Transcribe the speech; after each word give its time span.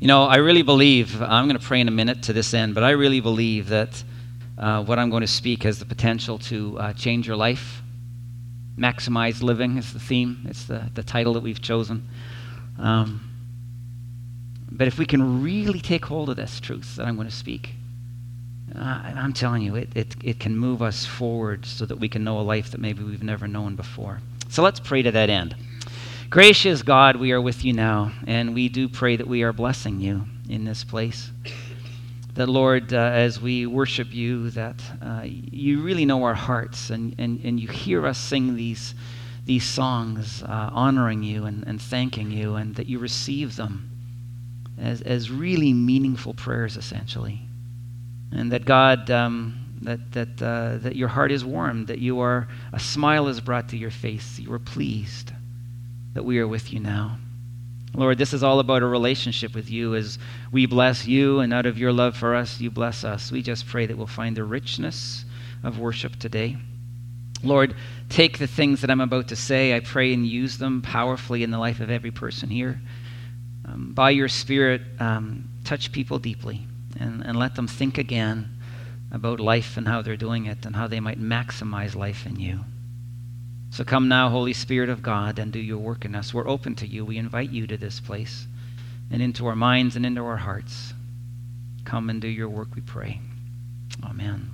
You 0.00 0.06
know, 0.06 0.24
I 0.24 0.36
really 0.36 0.62
believe, 0.62 1.20
I'm 1.20 1.44
going 1.44 1.60
to 1.60 1.64
pray 1.64 1.78
in 1.78 1.86
a 1.86 1.90
minute 1.90 2.22
to 2.22 2.32
this 2.32 2.54
end, 2.54 2.74
but 2.74 2.82
I 2.82 2.92
really 2.92 3.20
believe 3.20 3.68
that 3.68 4.02
uh, 4.56 4.82
what 4.82 4.98
I'm 4.98 5.10
going 5.10 5.20
to 5.20 5.26
speak 5.26 5.64
has 5.64 5.78
the 5.78 5.84
potential 5.84 6.38
to 6.38 6.78
uh, 6.78 6.92
change 6.94 7.26
your 7.26 7.36
life. 7.36 7.82
Maximize 8.78 9.42
living 9.42 9.76
is 9.76 9.92
the 9.92 9.98
theme, 10.00 10.46
it's 10.48 10.64
the, 10.64 10.90
the 10.94 11.02
title 11.02 11.34
that 11.34 11.42
we've 11.42 11.60
chosen. 11.60 12.08
Um, 12.78 13.30
but 14.72 14.88
if 14.88 14.98
we 14.98 15.04
can 15.04 15.42
really 15.42 15.80
take 15.80 16.06
hold 16.06 16.30
of 16.30 16.36
this 16.36 16.60
truth 16.60 16.96
that 16.96 17.06
I'm 17.06 17.16
going 17.16 17.28
to 17.28 17.34
speak, 17.34 17.74
uh, 18.74 19.02
I'm 19.04 19.34
telling 19.34 19.60
you, 19.60 19.74
it, 19.76 19.90
it, 19.94 20.16
it 20.24 20.40
can 20.40 20.56
move 20.56 20.80
us 20.80 21.04
forward 21.04 21.66
so 21.66 21.84
that 21.84 21.96
we 21.96 22.08
can 22.08 22.24
know 22.24 22.40
a 22.40 22.40
life 22.40 22.70
that 22.70 22.80
maybe 22.80 23.04
we've 23.04 23.22
never 23.22 23.46
known 23.46 23.76
before. 23.76 24.22
So 24.48 24.62
let's 24.62 24.80
pray 24.80 25.02
to 25.02 25.10
that 25.10 25.28
end. 25.28 25.54
Gracious 26.30 26.82
God, 26.82 27.16
we 27.16 27.32
are 27.32 27.40
with 27.40 27.64
you 27.64 27.72
now, 27.72 28.12
and 28.24 28.54
we 28.54 28.68
do 28.68 28.88
pray 28.88 29.16
that 29.16 29.26
we 29.26 29.42
are 29.42 29.52
blessing 29.52 29.98
you 29.98 30.26
in 30.48 30.64
this 30.64 30.84
place. 30.84 31.32
That, 32.34 32.48
Lord, 32.48 32.94
uh, 32.94 32.98
as 32.98 33.40
we 33.40 33.66
worship 33.66 34.14
you, 34.14 34.48
that 34.50 34.80
uh, 35.02 35.22
you 35.24 35.82
really 35.82 36.04
know 36.04 36.22
our 36.22 36.34
hearts 36.34 36.90
and, 36.90 37.16
and, 37.18 37.44
and 37.44 37.58
you 37.58 37.66
hear 37.66 38.06
us 38.06 38.16
sing 38.16 38.54
these, 38.54 38.94
these 39.44 39.64
songs 39.64 40.44
uh, 40.44 40.70
honoring 40.72 41.24
you 41.24 41.46
and, 41.46 41.66
and 41.66 41.82
thanking 41.82 42.30
you, 42.30 42.54
and 42.54 42.76
that 42.76 42.86
you 42.86 43.00
receive 43.00 43.56
them 43.56 43.90
as, 44.78 45.02
as 45.02 45.32
really 45.32 45.72
meaningful 45.72 46.32
prayers, 46.32 46.76
essentially. 46.76 47.40
And 48.30 48.52
that, 48.52 48.64
God, 48.64 49.10
um, 49.10 49.80
that, 49.82 50.12
that, 50.12 50.40
uh, 50.40 50.76
that 50.76 50.94
your 50.94 51.08
heart 51.08 51.32
is 51.32 51.44
warmed, 51.44 51.88
that 51.88 51.98
you 51.98 52.20
are, 52.20 52.46
a 52.72 52.78
smile 52.78 53.26
is 53.26 53.40
brought 53.40 53.68
to 53.70 53.76
your 53.76 53.90
face, 53.90 54.38
you 54.38 54.52
are 54.52 54.60
pleased 54.60 55.32
that 56.14 56.24
we 56.24 56.38
are 56.38 56.48
with 56.48 56.72
you 56.72 56.80
now. 56.80 57.18
Lord, 57.94 58.18
this 58.18 58.32
is 58.32 58.42
all 58.42 58.60
about 58.60 58.82
a 58.82 58.86
relationship 58.86 59.54
with 59.54 59.70
you 59.70 59.96
as 59.96 60.18
we 60.52 60.66
bless 60.66 61.06
you, 61.06 61.40
and 61.40 61.52
out 61.52 61.66
of 61.66 61.78
your 61.78 61.92
love 61.92 62.16
for 62.16 62.34
us, 62.34 62.60
you 62.60 62.70
bless 62.70 63.04
us. 63.04 63.32
We 63.32 63.42
just 63.42 63.66
pray 63.66 63.86
that 63.86 63.96
we'll 63.96 64.06
find 64.06 64.36
the 64.36 64.44
richness 64.44 65.24
of 65.64 65.78
worship 65.78 66.16
today. 66.16 66.56
Lord, 67.42 67.74
take 68.08 68.38
the 68.38 68.46
things 68.46 68.82
that 68.82 68.90
I'm 68.90 69.00
about 69.00 69.28
to 69.28 69.36
say, 69.36 69.74
I 69.74 69.80
pray, 69.80 70.12
and 70.12 70.26
use 70.26 70.58
them 70.58 70.82
powerfully 70.82 71.42
in 71.42 71.50
the 71.50 71.58
life 71.58 71.80
of 71.80 71.90
every 71.90 72.10
person 72.10 72.48
here. 72.48 72.80
Um, 73.64 73.92
by 73.92 74.10
your 74.10 74.28
Spirit, 74.28 74.82
um, 74.98 75.48
touch 75.64 75.90
people 75.90 76.18
deeply 76.18 76.66
and, 76.98 77.22
and 77.22 77.38
let 77.38 77.54
them 77.54 77.66
think 77.66 77.98
again 77.98 78.56
about 79.10 79.40
life 79.40 79.76
and 79.76 79.88
how 79.88 80.02
they're 80.02 80.16
doing 80.16 80.46
it 80.46 80.64
and 80.64 80.76
how 80.76 80.86
they 80.86 81.00
might 81.00 81.20
maximize 81.20 81.96
life 81.96 82.26
in 82.26 82.38
you. 82.38 82.60
So 83.70 83.84
come 83.84 84.08
now, 84.08 84.28
Holy 84.28 84.52
Spirit 84.52 84.90
of 84.90 85.00
God, 85.00 85.38
and 85.38 85.52
do 85.52 85.60
your 85.60 85.78
work 85.78 86.04
in 86.04 86.14
us. 86.16 86.34
We're 86.34 86.48
open 86.48 86.74
to 86.76 86.86
you. 86.86 87.04
We 87.04 87.18
invite 87.18 87.50
you 87.50 87.68
to 87.68 87.76
this 87.76 88.00
place 88.00 88.46
and 89.10 89.22
into 89.22 89.46
our 89.46 89.54
minds 89.54 89.94
and 89.94 90.04
into 90.04 90.22
our 90.24 90.38
hearts. 90.38 90.92
Come 91.84 92.10
and 92.10 92.20
do 92.20 92.28
your 92.28 92.48
work, 92.48 92.74
we 92.74 92.82
pray. 92.82 93.20
Amen. 94.04 94.50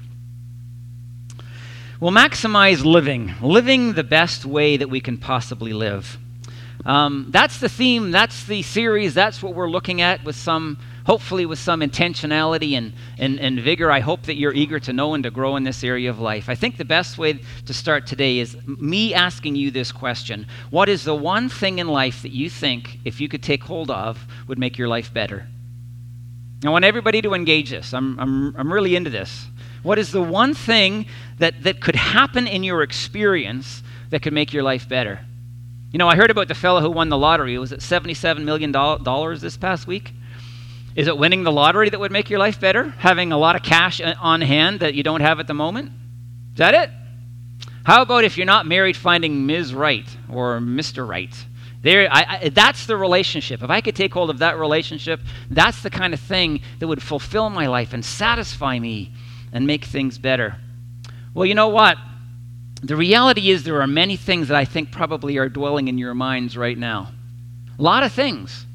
We'll 1.99 2.13
maximize 2.13 2.85
living, 2.85 3.35
living 3.41 3.95
the 3.95 4.05
best 4.05 4.45
way 4.45 4.77
that 4.77 4.91
we 4.91 5.01
can 5.01 5.17
possibly 5.17 5.73
live. 5.73 6.19
Um, 6.85 7.29
that's 7.31 7.59
the 7.59 7.71
theme, 7.71 8.11
that's 8.11 8.45
the 8.45 8.61
series, 8.63 9.15
that's 9.15 9.43
what 9.43 9.55
we're 9.55 9.71
looking 9.71 10.03
at 10.03 10.25
with 10.25 10.37
some 10.37 10.79
hopefully 11.07 11.47
with 11.47 11.59
some 11.59 11.81
intentionality 11.81 12.73
and, 12.73 12.93
and, 13.17 13.39
and 13.39 13.61
vigor. 13.61 13.91
I 13.93 14.01
hope 14.01 14.23
that 14.23 14.37
you're 14.37 14.53
eager 14.53 14.81
to 14.81 14.93
know 14.93 15.15
and 15.15 15.23
to 15.23 15.31
grow 15.31 15.55
in 15.55 15.63
this 15.63 15.85
area 15.85 16.11
of 16.11 16.19
life. 16.19 16.49
I 16.49 16.57
think 16.57 16.77
the 16.77 16.85
best 16.85 17.17
way 17.17 17.39
to 17.65 17.73
start 17.73 18.09
today 18.09 18.41
is 18.41 18.57
me 18.67 19.15
asking 19.15 19.55
you 19.55 19.71
this 19.71 19.93
question 19.93 20.47
What 20.71 20.89
is 20.89 21.05
the 21.05 21.15
one 21.15 21.49
thing 21.49 21.79
in 21.79 21.87
life 21.87 22.23
that 22.23 22.33
you 22.33 22.51
think, 22.51 22.99
if 23.05 23.21
you 23.21 23.29
could 23.29 23.43
take 23.43 23.63
hold 23.63 23.91
of, 23.91 24.27
would 24.49 24.59
make 24.59 24.77
your 24.77 24.89
life 24.89 25.15
better? 25.15 25.47
I 26.65 26.71
want 26.71 26.85
everybody 26.85 27.23
to 27.23 27.35
engage 27.35 27.71
this. 27.71 27.95
I'm, 27.95 28.19
I'm, 28.19 28.57
I'm 28.57 28.73
really 28.73 28.97
into 28.97 29.11
this. 29.11 29.47
What 29.85 30.01
is 30.01 30.11
the 30.11 30.23
one 30.23 30.55
thing 30.55 31.07
that, 31.39 31.63
that 31.63 31.81
could 31.81 31.95
happen 31.95 32.49
in 32.49 32.65
your 32.65 32.83
experience 32.83 33.85
that 34.11 34.23
could 34.23 34.33
make 34.33 34.53
your 34.53 34.65
life 34.65 34.89
better? 34.89 35.21
You 35.93 35.99
know, 35.99 36.09
I 36.09 36.17
heard 36.17 36.31
about 36.31 36.49
the 36.49 36.55
fellow 36.55 36.81
who 36.81 36.91
won 36.91 37.11
the 37.11 37.17
lottery. 37.17 37.57
Was 37.59 37.71
it 37.71 37.81
$77 37.81 38.43
million 38.43 38.73
this 39.41 39.57
past 39.57 39.87
week? 39.87 40.13
Is 40.97 41.09
it 41.09 41.19
winning 41.19 41.45
the 41.45 41.53
lottery 41.53 41.91
that 41.91 42.01
would 42.01 42.11
make 42.11 42.31
your 42.31 42.39
life 42.39 42.59
better? 42.59 42.89
Having 42.99 43.31
a 43.31 43.39
lot 43.39 43.55
of 43.55 43.63
cash 43.63 44.01
on 44.01 44.41
hand 44.41 44.81
that 44.81 44.95
you 44.95 45.03
don't 45.03 45.21
have 45.21 45.39
at 45.39 45.47
the 45.47 45.55
moment? 45.55 45.93
Is 46.53 46.59
that 46.59 46.75
it? 46.75 46.91
How 47.85 48.01
about 48.01 48.25
if 48.25 48.39
you're 48.39 48.47
not 48.47 48.67
married, 48.67 48.97
finding 48.97 49.47
Ms. 49.47 49.75
Right 49.75 50.09
or 50.31 50.59
Mr. 50.59 51.07
Right? 51.07 51.33
There, 51.83 52.09
I, 52.11 52.25
I, 52.29 52.49
that's 52.49 52.87
the 52.87 52.97
relationship. 52.97 53.63
If 53.63 53.69
I 53.69 53.83
could 53.83 53.95
take 53.95 54.13
hold 54.13 54.31
of 54.31 54.39
that 54.39 54.59
relationship, 54.59 55.21
that's 55.51 55.83
the 55.83 55.91
kind 55.91 56.15
of 56.15 56.19
thing 56.19 56.63
that 56.79 56.89
would 56.89 57.03
fulfill 57.03 57.51
my 57.51 57.67
life 57.67 57.93
and 57.93 58.05
satisfy 58.05 58.79
me 58.79 59.13
and 59.53 59.67
make 59.67 59.85
things 59.85 60.19
better. 60.19 60.57
Well, 61.35 61.47
you 61.47 61.55
know 61.55 61.69
what? 61.69 61.99
The 62.83 62.97
reality 62.97 63.51
is 63.51 63.65
there 63.65 63.83
are 63.83 63.87
many 63.87 64.17
things 64.17 64.49
that 64.49 64.57
I 64.57 64.65
think 64.65 64.91
probably 64.91 65.37
are 65.37 65.49
dwelling 65.49 65.89
in 65.89 65.99
your 65.99 66.15
minds 66.15 66.57
right 66.57 66.77
now. 66.77 67.13
A 67.79 67.83
lot 67.83 68.03
of 68.03 68.13
things 68.13 68.67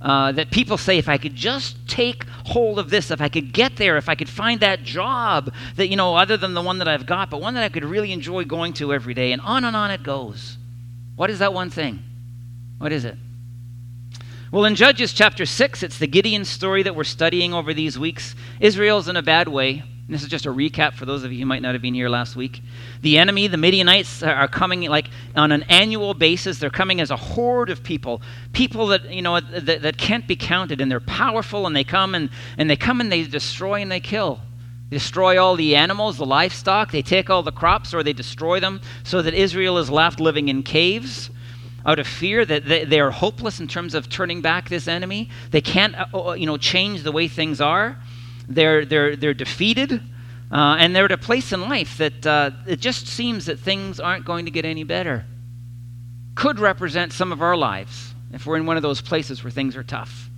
uh, 0.00 0.32
that 0.32 0.50
people 0.50 0.78
say, 0.78 0.98
if 0.98 1.08
I 1.08 1.18
could 1.18 1.34
just 1.34 1.88
take 1.88 2.24
hold 2.46 2.78
of 2.78 2.90
this, 2.90 3.10
if 3.10 3.20
I 3.20 3.28
could 3.28 3.52
get 3.52 3.76
there, 3.76 3.96
if 3.96 4.08
I 4.08 4.14
could 4.14 4.28
find 4.28 4.60
that 4.60 4.82
job 4.82 5.52
that, 5.76 5.88
you 5.88 5.96
know, 5.96 6.14
other 6.14 6.36
than 6.36 6.54
the 6.54 6.62
one 6.62 6.78
that 6.78 6.88
I've 6.88 7.06
got, 7.06 7.30
but 7.30 7.40
one 7.40 7.54
that 7.54 7.64
I 7.64 7.68
could 7.68 7.84
really 7.84 8.12
enjoy 8.12 8.44
going 8.44 8.74
to 8.74 8.92
every 8.92 9.14
day, 9.14 9.32
and 9.32 9.42
on 9.42 9.64
and 9.64 9.74
on 9.74 9.90
it 9.90 10.02
goes. 10.02 10.56
What 11.16 11.30
is 11.30 11.40
that 11.40 11.52
one 11.52 11.70
thing? 11.70 12.02
What 12.78 12.92
is 12.92 13.04
it? 13.04 13.16
Well, 14.52 14.64
in 14.64 14.76
Judges 14.76 15.12
chapter 15.12 15.44
6, 15.44 15.82
it's 15.82 15.98
the 15.98 16.06
Gideon 16.06 16.44
story 16.44 16.84
that 16.84 16.94
we're 16.94 17.04
studying 17.04 17.52
over 17.52 17.74
these 17.74 17.98
weeks. 17.98 18.34
Israel's 18.60 19.08
in 19.08 19.16
a 19.16 19.22
bad 19.22 19.48
way. 19.48 19.82
And 20.08 20.14
this 20.14 20.22
is 20.22 20.30
just 20.30 20.46
a 20.46 20.50
recap 20.50 20.94
for 20.94 21.04
those 21.04 21.22
of 21.22 21.34
you 21.34 21.40
who 21.40 21.44
might 21.44 21.60
not 21.60 21.74
have 21.74 21.82
been 21.82 21.92
here 21.92 22.08
last 22.08 22.34
week. 22.34 22.62
The 23.02 23.18
enemy, 23.18 23.46
the 23.46 23.58
Midianites, 23.58 24.22
are 24.22 24.48
coming 24.48 24.80
like 24.88 25.10
on 25.36 25.52
an 25.52 25.64
annual 25.64 26.14
basis. 26.14 26.58
They're 26.58 26.70
coming 26.70 27.02
as 27.02 27.10
a 27.10 27.16
horde 27.16 27.68
of 27.68 27.82
people, 27.82 28.22
people 28.54 28.86
that 28.86 29.12
you 29.12 29.20
know 29.20 29.38
that, 29.38 29.82
that 29.82 29.98
can't 29.98 30.26
be 30.26 30.34
counted, 30.34 30.80
and 30.80 30.90
they're 30.90 30.98
powerful. 30.98 31.66
And 31.66 31.76
they 31.76 31.84
come 31.84 32.14
and 32.14 32.30
and 32.56 32.70
they 32.70 32.76
come 32.76 33.02
and 33.02 33.12
they 33.12 33.24
destroy 33.24 33.82
and 33.82 33.92
they 33.92 34.00
kill. 34.00 34.40
They 34.88 34.96
destroy 34.96 35.38
all 35.38 35.56
the 35.56 35.76
animals, 35.76 36.16
the 36.16 36.24
livestock. 36.24 36.90
They 36.90 37.02
take 37.02 37.28
all 37.28 37.42
the 37.42 37.52
crops, 37.52 37.92
or 37.92 38.02
they 38.02 38.14
destroy 38.14 38.60
them, 38.60 38.80
so 39.04 39.20
that 39.20 39.34
Israel 39.34 39.76
is 39.76 39.90
left 39.90 40.20
living 40.20 40.48
in 40.48 40.62
caves 40.62 41.28
out 41.84 41.98
of 41.98 42.06
fear 42.06 42.46
that 42.46 42.64
they, 42.64 42.84
they 42.84 43.00
are 43.00 43.10
hopeless 43.10 43.60
in 43.60 43.68
terms 43.68 43.94
of 43.94 44.08
turning 44.08 44.40
back 44.40 44.70
this 44.70 44.88
enemy. 44.88 45.28
They 45.50 45.60
can't, 45.60 45.94
uh, 45.94 46.30
uh 46.30 46.32
you 46.32 46.46
know, 46.46 46.56
change 46.56 47.02
the 47.02 47.12
way 47.12 47.28
things 47.28 47.60
are. 47.60 47.98
They're, 48.48 48.84
they're, 48.84 49.14
they're 49.14 49.34
defeated, 49.34 49.92
uh, 50.50 50.76
and 50.78 50.96
they're 50.96 51.04
at 51.04 51.12
a 51.12 51.18
place 51.18 51.52
in 51.52 51.60
life 51.68 51.98
that 51.98 52.26
uh, 52.26 52.50
it 52.66 52.80
just 52.80 53.06
seems 53.06 53.46
that 53.46 53.58
things 53.58 54.00
aren't 54.00 54.24
going 54.24 54.46
to 54.46 54.50
get 54.50 54.64
any 54.64 54.84
better. 54.84 55.26
Could 56.34 56.58
represent 56.58 57.12
some 57.12 57.32
of 57.32 57.42
our 57.42 57.56
lives 57.56 58.14
if 58.32 58.46
we're 58.46 58.56
in 58.56 58.66
one 58.66 58.76
of 58.76 58.82
those 58.82 59.00
places 59.00 59.44
where 59.44 59.50
things 59.50 59.76
are 59.76 59.82
tough. 59.82 60.30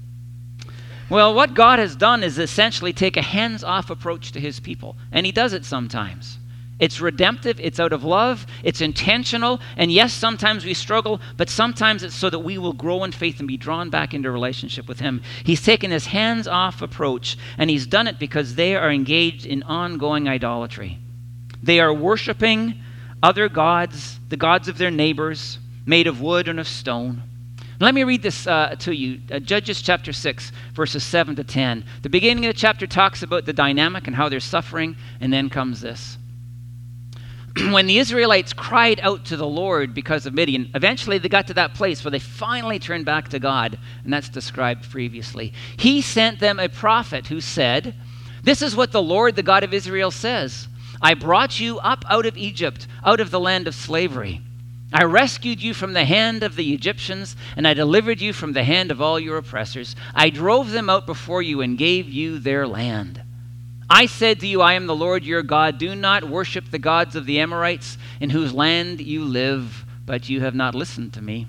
Well, 1.09 1.35
what 1.35 1.55
God 1.55 1.79
has 1.79 1.97
done 1.97 2.23
is 2.23 2.39
essentially 2.39 2.93
take 2.93 3.17
a 3.17 3.23
hands 3.23 3.65
off 3.65 3.91
approach 3.91 4.33
to 4.33 4.41
his 4.41 4.61
people, 4.61 4.97
and 5.11 5.27
he 5.27 5.33
does 5.33 5.53
it 5.53 5.65
sometimes. 5.65 6.39
It's 6.81 6.99
redemptive, 6.99 7.61
it's 7.61 7.79
out 7.79 7.93
of 7.93 8.05
love, 8.05 8.47
it's 8.65 8.81
intentional, 8.81 9.61
and 9.77 9.93
yes, 9.93 10.15
sometimes 10.15 10.65
we 10.65 10.73
struggle, 10.73 11.21
but 11.37 11.51
sometimes 11.51 12.03
it's 12.03 12.15
so 12.15 12.31
that 12.31 12.39
we 12.39 12.57
will 12.57 12.73
grow 12.73 13.05
in 13.05 13.13
faith 13.13 13.39
and 13.39 13.47
be 13.47 13.59
drawn 13.59 13.91
back 13.91 14.15
into 14.15 14.31
relationship 14.31 14.89
with 14.89 14.99
Him. 14.99 15.23
He's 15.45 15.63
taken 15.63 15.91
this 15.91 16.07
hands 16.07 16.49
off 16.49 16.81
approach, 16.81 17.37
and 17.59 17.69
He's 17.69 17.87
done 17.87 18.09
it 18.09 18.19
because 18.19 18.55
they 18.55 18.75
are 18.75 18.91
engaged 18.91 19.45
in 19.45 19.63
ongoing 19.65 20.27
idolatry. 20.27 20.99
They 21.63 21.81
are 21.81 21.93
worshiping 21.93 22.81
other 23.23 23.51
gods, 23.51 24.19
the 24.31 24.39
gods 24.39 24.67
of 24.67 24.79
their 24.79 24.91
neighbors, 24.91 25.59
made 25.85 26.07
of 26.07 26.23
wood 26.23 26.49
and 26.49 26.59
of 26.59 26.67
stone. 26.67 27.23
Let 27.79 27.95
me 27.95 28.05
read 28.05 28.23
this 28.23 28.47
uh, 28.47 28.77
to 28.81 28.95
you 28.95 29.21
uh, 29.31 29.39
Judges 29.39 29.83
chapter 29.83 30.13
6, 30.13 30.53
verses 30.73 31.03
7 31.03 31.37
to 31.37 31.45
10. 31.45 31.85
The 32.03 32.09
beginning 32.09 32.47
of 32.47 32.55
the 32.55 32.59
chapter 32.59 32.87
talks 32.87 33.23
about 33.23 33.45
the 33.45 33.53
dynamic 33.53 34.07
and 34.07 34.17
how 34.17 34.31
they're 34.31 34.41
suffering, 34.41 34.97
and 35.21 35.31
then 35.31 35.51
comes 35.51 35.83
this. 35.83 36.17
when 37.71 37.87
the 37.87 37.99
Israelites 37.99 38.53
cried 38.53 39.01
out 39.01 39.25
to 39.27 39.37
the 39.37 39.47
Lord 39.47 39.95
because 39.95 40.27
of 40.27 40.35
Midian, 40.35 40.71
eventually 40.75 41.19
they 41.19 41.29
got 41.29 41.47
to 41.49 41.55
that 41.55 41.75
place 41.75 42.05
where 42.05 42.11
they 42.11 42.19
finally 42.19 42.79
turned 42.79 43.05
back 43.05 43.29
to 43.29 43.39
God, 43.39 43.79
and 44.05 44.13
that's 44.13 44.29
described 44.29 44.91
previously. 44.91 45.53
He 45.77 46.01
sent 46.01 46.41
them 46.41 46.59
a 46.59 46.69
prophet 46.69 47.27
who 47.27 47.41
said, 47.41 47.95
This 48.45 48.63
is 48.63 48.77
what 48.77 48.93
the 48.93 49.03
Lord, 49.03 49.37
the 49.37 49.43
God 49.43 49.65
of 49.65 49.75
Israel, 49.75 50.11
says 50.11 50.69
I 51.03 51.15
brought 51.15 51.59
you 51.59 51.79
up 51.79 52.05
out 52.09 52.27
of 52.27 52.37
Egypt, 52.37 52.87
out 53.05 53.21
of 53.21 53.31
the 53.31 53.41
land 53.41 53.67
of 53.67 53.75
slavery. 53.75 54.43
I 54.93 55.05
rescued 55.05 55.63
you 55.63 55.73
from 55.73 55.93
the 55.93 56.05
hand 56.05 56.43
of 56.43 56.57
the 56.57 56.73
Egyptians, 56.73 57.37
and 57.57 57.67
I 57.67 57.75
delivered 57.75 58.21
you 58.21 58.33
from 58.33 58.53
the 58.53 58.65
hand 58.65 58.91
of 58.91 59.01
all 59.01 59.21
your 59.21 59.37
oppressors. 59.37 59.95
I 60.15 60.31
drove 60.31 60.73
them 60.73 60.91
out 60.91 61.07
before 61.07 61.43
you 61.43 61.61
and 61.61 61.79
gave 61.79 62.09
you 62.09 62.39
their 62.39 62.67
land. 62.67 63.23
I 63.91 64.07
said 64.07 64.39
to 64.41 64.47
you, 64.47 64.63
I 64.63 64.75
am 64.75 64.87
the 64.87 64.95
Lord 64.95 65.25
your 65.25 65.43
God. 65.43 65.79
Do 65.79 65.97
not 65.97 66.23
worship 66.23 66.71
the 66.71 66.79
gods 66.79 67.17
of 67.17 67.27
the 67.27 67.41
Amorites 67.41 67.99
in 68.21 68.31
whose 68.31 68.55
land 68.55 69.01
you 69.01 69.25
live, 69.25 69.85
but 70.07 70.29
you 70.29 70.43
have 70.43 70.55
not 70.55 70.77
listened 70.77 71.13
to 71.15 71.23
me. 71.23 71.49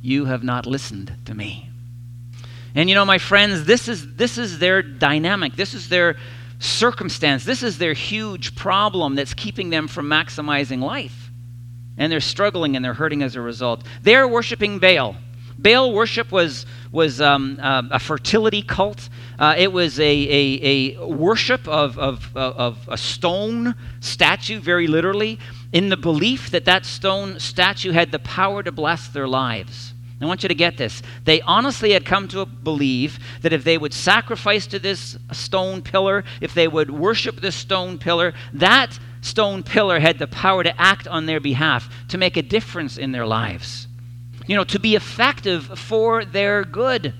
You 0.00 0.24
have 0.24 0.42
not 0.42 0.64
listened 0.64 1.14
to 1.26 1.34
me. 1.34 1.68
And 2.74 2.88
you 2.88 2.94
know, 2.94 3.04
my 3.04 3.18
friends, 3.18 3.66
this 3.66 3.86
is, 3.86 4.16
this 4.16 4.38
is 4.38 4.58
their 4.58 4.82
dynamic. 4.82 5.56
This 5.56 5.74
is 5.74 5.90
their 5.90 6.16
circumstance. 6.58 7.44
This 7.44 7.62
is 7.62 7.76
their 7.76 7.92
huge 7.92 8.54
problem 8.56 9.14
that's 9.14 9.34
keeping 9.34 9.68
them 9.68 9.88
from 9.88 10.08
maximizing 10.08 10.80
life. 10.80 11.30
And 11.98 12.10
they're 12.10 12.20
struggling 12.20 12.76
and 12.76 12.84
they're 12.84 12.94
hurting 12.94 13.22
as 13.22 13.36
a 13.36 13.40
result. 13.42 13.84
They're 14.02 14.28
worshiping 14.28 14.78
Baal. 14.78 15.16
Baal 15.58 15.92
worship 15.92 16.32
was, 16.32 16.64
was 16.96 17.20
um, 17.20 17.58
uh, 17.62 17.82
a 17.90 17.98
fertility 18.00 18.62
cult. 18.62 19.08
Uh, 19.38 19.54
it 19.56 19.70
was 19.70 20.00
a, 20.00 20.02
a, 20.02 20.96
a 20.96 21.06
worship 21.06 21.68
of, 21.68 21.98
of, 21.98 22.34
of 22.34 22.78
a 22.88 22.96
stone 22.96 23.74
statue, 24.00 24.58
very 24.58 24.86
literally, 24.86 25.38
in 25.72 25.90
the 25.90 25.96
belief 25.96 26.50
that 26.50 26.64
that 26.64 26.86
stone 26.86 27.38
statue 27.38 27.92
had 27.92 28.10
the 28.10 28.18
power 28.18 28.62
to 28.62 28.72
bless 28.72 29.08
their 29.08 29.28
lives. 29.28 29.92
I 30.20 30.24
want 30.24 30.42
you 30.42 30.48
to 30.48 30.54
get 30.54 30.78
this. 30.78 31.02
They 31.24 31.42
honestly 31.42 31.92
had 31.92 32.06
come 32.06 32.26
to 32.28 32.46
believe 32.46 33.18
that 33.42 33.52
if 33.52 33.64
they 33.64 33.76
would 33.76 33.92
sacrifice 33.92 34.66
to 34.68 34.78
this 34.78 35.18
stone 35.32 35.82
pillar, 35.82 36.24
if 36.40 36.54
they 36.54 36.66
would 36.66 36.90
worship 36.90 37.40
this 37.42 37.54
stone 37.54 37.98
pillar, 37.98 38.32
that 38.54 38.98
stone 39.20 39.62
pillar 39.62 39.98
had 40.00 40.18
the 40.18 40.28
power 40.28 40.64
to 40.64 40.80
act 40.80 41.06
on 41.06 41.26
their 41.26 41.40
behalf, 41.40 41.92
to 42.08 42.16
make 42.16 42.38
a 42.38 42.42
difference 42.42 42.96
in 42.96 43.12
their 43.12 43.26
lives, 43.26 43.85
you 44.46 44.56
know, 44.56 44.64
to 44.64 44.78
be 44.78 44.94
effective 44.94 45.78
for 45.78 46.24
their 46.24 46.64
good. 46.64 47.14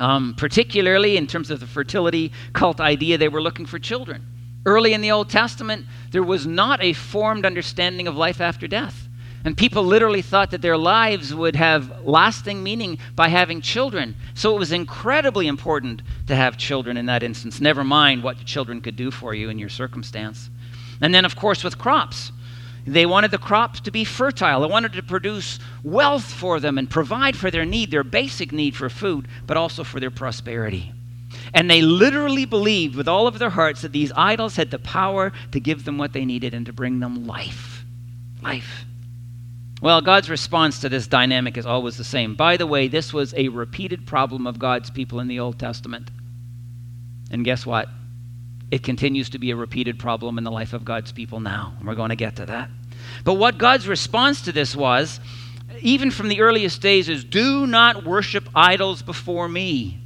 Um, 0.00 0.34
particularly 0.36 1.16
in 1.16 1.26
terms 1.26 1.50
of 1.50 1.60
the 1.60 1.66
fertility 1.66 2.32
cult 2.52 2.80
idea, 2.80 3.18
they 3.18 3.28
were 3.28 3.42
looking 3.42 3.66
for 3.66 3.78
children. 3.78 4.24
Early 4.64 4.92
in 4.92 5.00
the 5.00 5.10
Old 5.10 5.28
Testament, 5.28 5.86
there 6.12 6.22
was 6.22 6.46
not 6.46 6.82
a 6.82 6.92
formed 6.92 7.44
understanding 7.44 8.06
of 8.06 8.16
life 8.16 8.40
after 8.40 8.68
death. 8.68 9.08
And 9.44 9.56
people 9.56 9.84
literally 9.84 10.22
thought 10.22 10.50
that 10.50 10.62
their 10.62 10.76
lives 10.76 11.34
would 11.34 11.56
have 11.56 12.04
lasting 12.04 12.62
meaning 12.62 12.98
by 13.14 13.28
having 13.28 13.60
children. 13.60 14.16
So 14.34 14.54
it 14.54 14.58
was 14.58 14.72
incredibly 14.72 15.46
important 15.46 16.02
to 16.26 16.36
have 16.36 16.56
children 16.58 16.96
in 16.96 17.06
that 17.06 17.22
instance, 17.22 17.60
never 17.60 17.84
mind 17.84 18.22
what 18.22 18.38
the 18.38 18.44
children 18.44 18.80
could 18.80 18.96
do 18.96 19.10
for 19.10 19.34
you 19.34 19.48
in 19.48 19.58
your 19.58 19.68
circumstance. 19.68 20.50
And 21.00 21.14
then, 21.14 21.24
of 21.24 21.36
course, 21.36 21.62
with 21.62 21.78
crops. 21.78 22.32
They 22.86 23.06
wanted 23.06 23.30
the 23.30 23.38
crops 23.38 23.80
to 23.80 23.90
be 23.90 24.04
fertile. 24.04 24.60
They 24.60 24.66
wanted 24.66 24.94
to 24.94 25.02
produce 25.02 25.58
wealth 25.82 26.32
for 26.32 26.60
them 26.60 26.78
and 26.78 26.88
provide 26.88 27.36
for 27.36 27.50
their 27.50 27.64
need, 27.64 27.90
their 27.90 28.04
basic 28.04 28.52
need 28.52 28.76
for 28.76 28.88
food, 28.88 29.28
but 29.46 29.56
also 29.56 29.84
for 29.84 30.00
their 30.00 30.10
prosperity. 30.10 30.92
And 31.52 31.70
they 31.70 31.82
literally 31.82 32.44
believed 32.44 32.96
with 32.96 33.08
all 33.08 33.26
of 33.26 33.38
their 33.38 33.50
hearts 33.50 33.82
that 33.82 33.92
these 33.92 34.12
idols 34.16 34.56
had 34.56 34.70
the 34.70 34.78
power 34.78 35.32
to 35.52 35.60
give 35.60 35.84
them 35.84 35.98
what 35.98 36.12
they 36.12 36.24
needed 36.24 36.54
and 36.54 36.66
to 36.66 36.72
bring 36.72 37.00
them 37.00 37.26
life. 37.26 37.84
Life. 38.42 38.84
Well, 39.80 40.00
God's 40.00 40.28
response 40.28 40.80
to 40.80 40.88
this 40.88 41.06
dynamic 41.06 41.56
is 41.56 41.66
always 41.66 41.96
the 41.96 42.04
same. 42.04 42.34
By 42.34 42.56
the 42.56 42.66
way, 42.66 42.88
this 42.88 43.12
was 43.12 43.32
a 43.34 43.48
repeated 43.48 44.06
problem 44.06 44.46
of 44.46 44.58
God's 44.58 44.90
people 44.90 45.20
in 45.20 45.28
the 45.28 45.38
Old 45.38 45.58
Testament. 45.58 46.10
And 47.30 47.44
guess 47.44 47.64
what? 47.64 47.88
It 48.70 48.82
continues 48.82 49.30
to 49.30 49.38
be 49.38 49.50
a 49.50 49.56
repeated 49.56 49.98
problem 49.98 50.38
in 50.38 50.44
the 50.44 50.50
life 50.50 50.72
of 50.72 50.84
God's 50.84 51.12
people 51.12 51.40
now. 51.40 51.74
And 51.78 51.88
we're 51.88 51.94
going 51.94 52.10
to 52.10 52.16
get 52.16 52.36
to 52.36 52.46
that. 52.46 52.68
But 53.24 53.34
what 53.34 53.58
God's 53.58 53.88
response 53.88 54.42
to 54.42 54.52
this 54.52 54.76
was, 54.76 55.20
even 55.80 56.10
from 56.10 56.28
the 56.28 56.40
earliest 56.40 56.82
days, 56.82 57.08
is 57.08 57.24
do 57.24 57.66
not 57.66 58.04
worship 58.04 58.48
idols 58.54 59.02
before 59.02 59.48
me. 59.48 60.00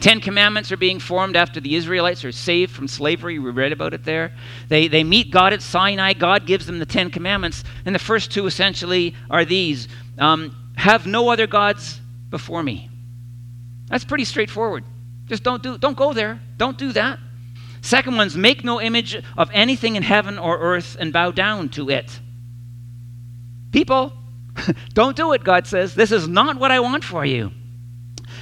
Ten 0.00 0.20
Commandments 0.20 0.72
are 0.72 0.76
being 0.76 0.98
formed 0.98 1.36
after 1.36 1.60
the 1.60 1.76
Israelites 1.76 2.24
are 2.24 2.32
saved 2.32 2.72
from 2.72 2.88
slavery. 2.88 3.38
We 3.38 3.50
read 3.50 3.72
about 3.72 3.92
it 3.92 4.04
there. 4.04 4.32
They, 4.68 4.88
they 4.88 5.04
meet 5.04 5.30
God 5.30 5.52
at 5.52 5.60
Sinai. 5.62 6.14
God 6.14 6.46
gives 6.46 6.66
them 6.66 6.78
the 6.78 6.86
Ten 6.86 7.10
Commandments. 7.10 7.62
And 7.84 7.94
the 7.94 8.00
first 8.00 8.32
two 8.32 8.46
essentially 8.46 9.14
are 9.30 9.44
these 9.44 9.88
um, 10.18 10.56
Have 10.76 11.06
no 11.06 11.28
other 11.28 11.46
gods 11.46 12.00
before 12.30 12.62
me. 12.62 12.88
That's 13.88 14.04
pretty 14.04 14.24
straightforward. 14.24 14.84
Just 15.26 15.42
don't, 15.42 15.62
do, 15.62 15.76
don't 15.76 15.96
go 15.96 16.14
there. 16.14 16.40
Don't 16.56 16.78
do 16.78 16.92
that. 16.92 17.18
Second 17.82 18.16
one's 18.16 18.36
make 18.36 18.64
no 18.64 18.80
image 18.80 19.20
of 19.36 19.50
anything 19.52 19.96
in 19.96 20.04
heaven 20.04 20.38
or 20.38 20.58
earth 20.58 20.96
and 20.98 21.12
bow 21.12 21.32
down 21.32 21.68
to 21.70 21.90
it. 21.90 22.20
People, 23.72 24.12
don't 24.94 25.16
do 25.16 25.32
it, 25.32 25.42
God 25.42 25.66
says. 25.66 25.94
This 25.94 26.12
is 26.12 26.28
not 26.28 26.58
what 26.58 26.70
I 26.70 26.78
want 26.78 27.02
for 27.02 27.24
you. 27.24 27.50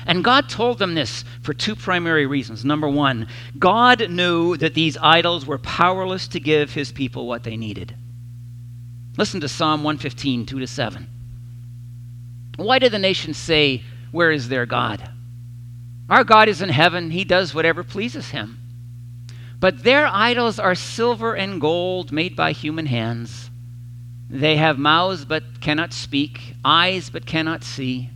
And 0.07 0.23
God 0.23 0.49
told 0.49 0.79
them 0.79 0.95
this 0.95 1.25
for 1.43 1.55
two 1.55 1.75
primary 1.75 2.27
reasons. 2.27 2.65
Number 2.67 2.89
one, 2.89 3.29
God 3.59 4.11
knew 4.11 4.59
that 4.59 4.75
these 4.75 4.99
idols 4.99 5.47
were 5.47 5.59
powerless 5.59 6.29
to 6.29 6.41
give 6.41 6.73
his 6.73 6.93
people 6.93 7.27
what 7.27 7.43
they 7.43 7.57
needed. 7.57 7.95
Listen 9.17 9.41
to 9.41 9.49
Psalm 9.49 9.83
115, 9.83 10.47
2 10.47 10.59
to 10.59 10.67
7. 10.67 11.07
Why 12.57 12.79
do 12.79 12.91
the 12.91 12.99
nations 12.99 13.39
say, 13.39 13.83
Where 14.11 14.31
is 14.31 14.49
their 14.49 14.67
God? 14.67 15.11
Our 16.11 16.25
God 16.25 16.49
is 16.49 16.61
in 16.61 16.69
heaven, 16.69 17.11
he 17.11 17.25
does 17.25 17.55
whatever 17.55 17.83
pleases 17.83 18.31
him. 18.31 18.60
But 19.61 19.85
their 19.85 20.07
idols 20.07 20.59
are 20.59 20.75
silver 20.75 21.35
and 21.35 21.61
gold 21.61 22.11
made 22.11 22.35
by 22.35 22.53
human 22.53 22.87
hands. 22.87 23.51
They 24.31 24.57
have 24.57 24.79
mouths 24.79 25.25
but 25.27 25.61
cannot 25.61 25.93
speak, 25.93 26.55
eyes 26.65 27.11
but 27.11 27.27
cannot 27.27 27.63
see. 27.63 28.11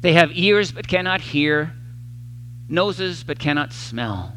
They 0.00 0.14
have 0.14 0.32
ears 0.32 0.72
but 0.72 0.88
cannot 0.88 1.20
hear, 1.20 1.72
noses 2.68 3.22
but 3.22 3.38
cannot 3.38 3.72
smell. 3.72 4.34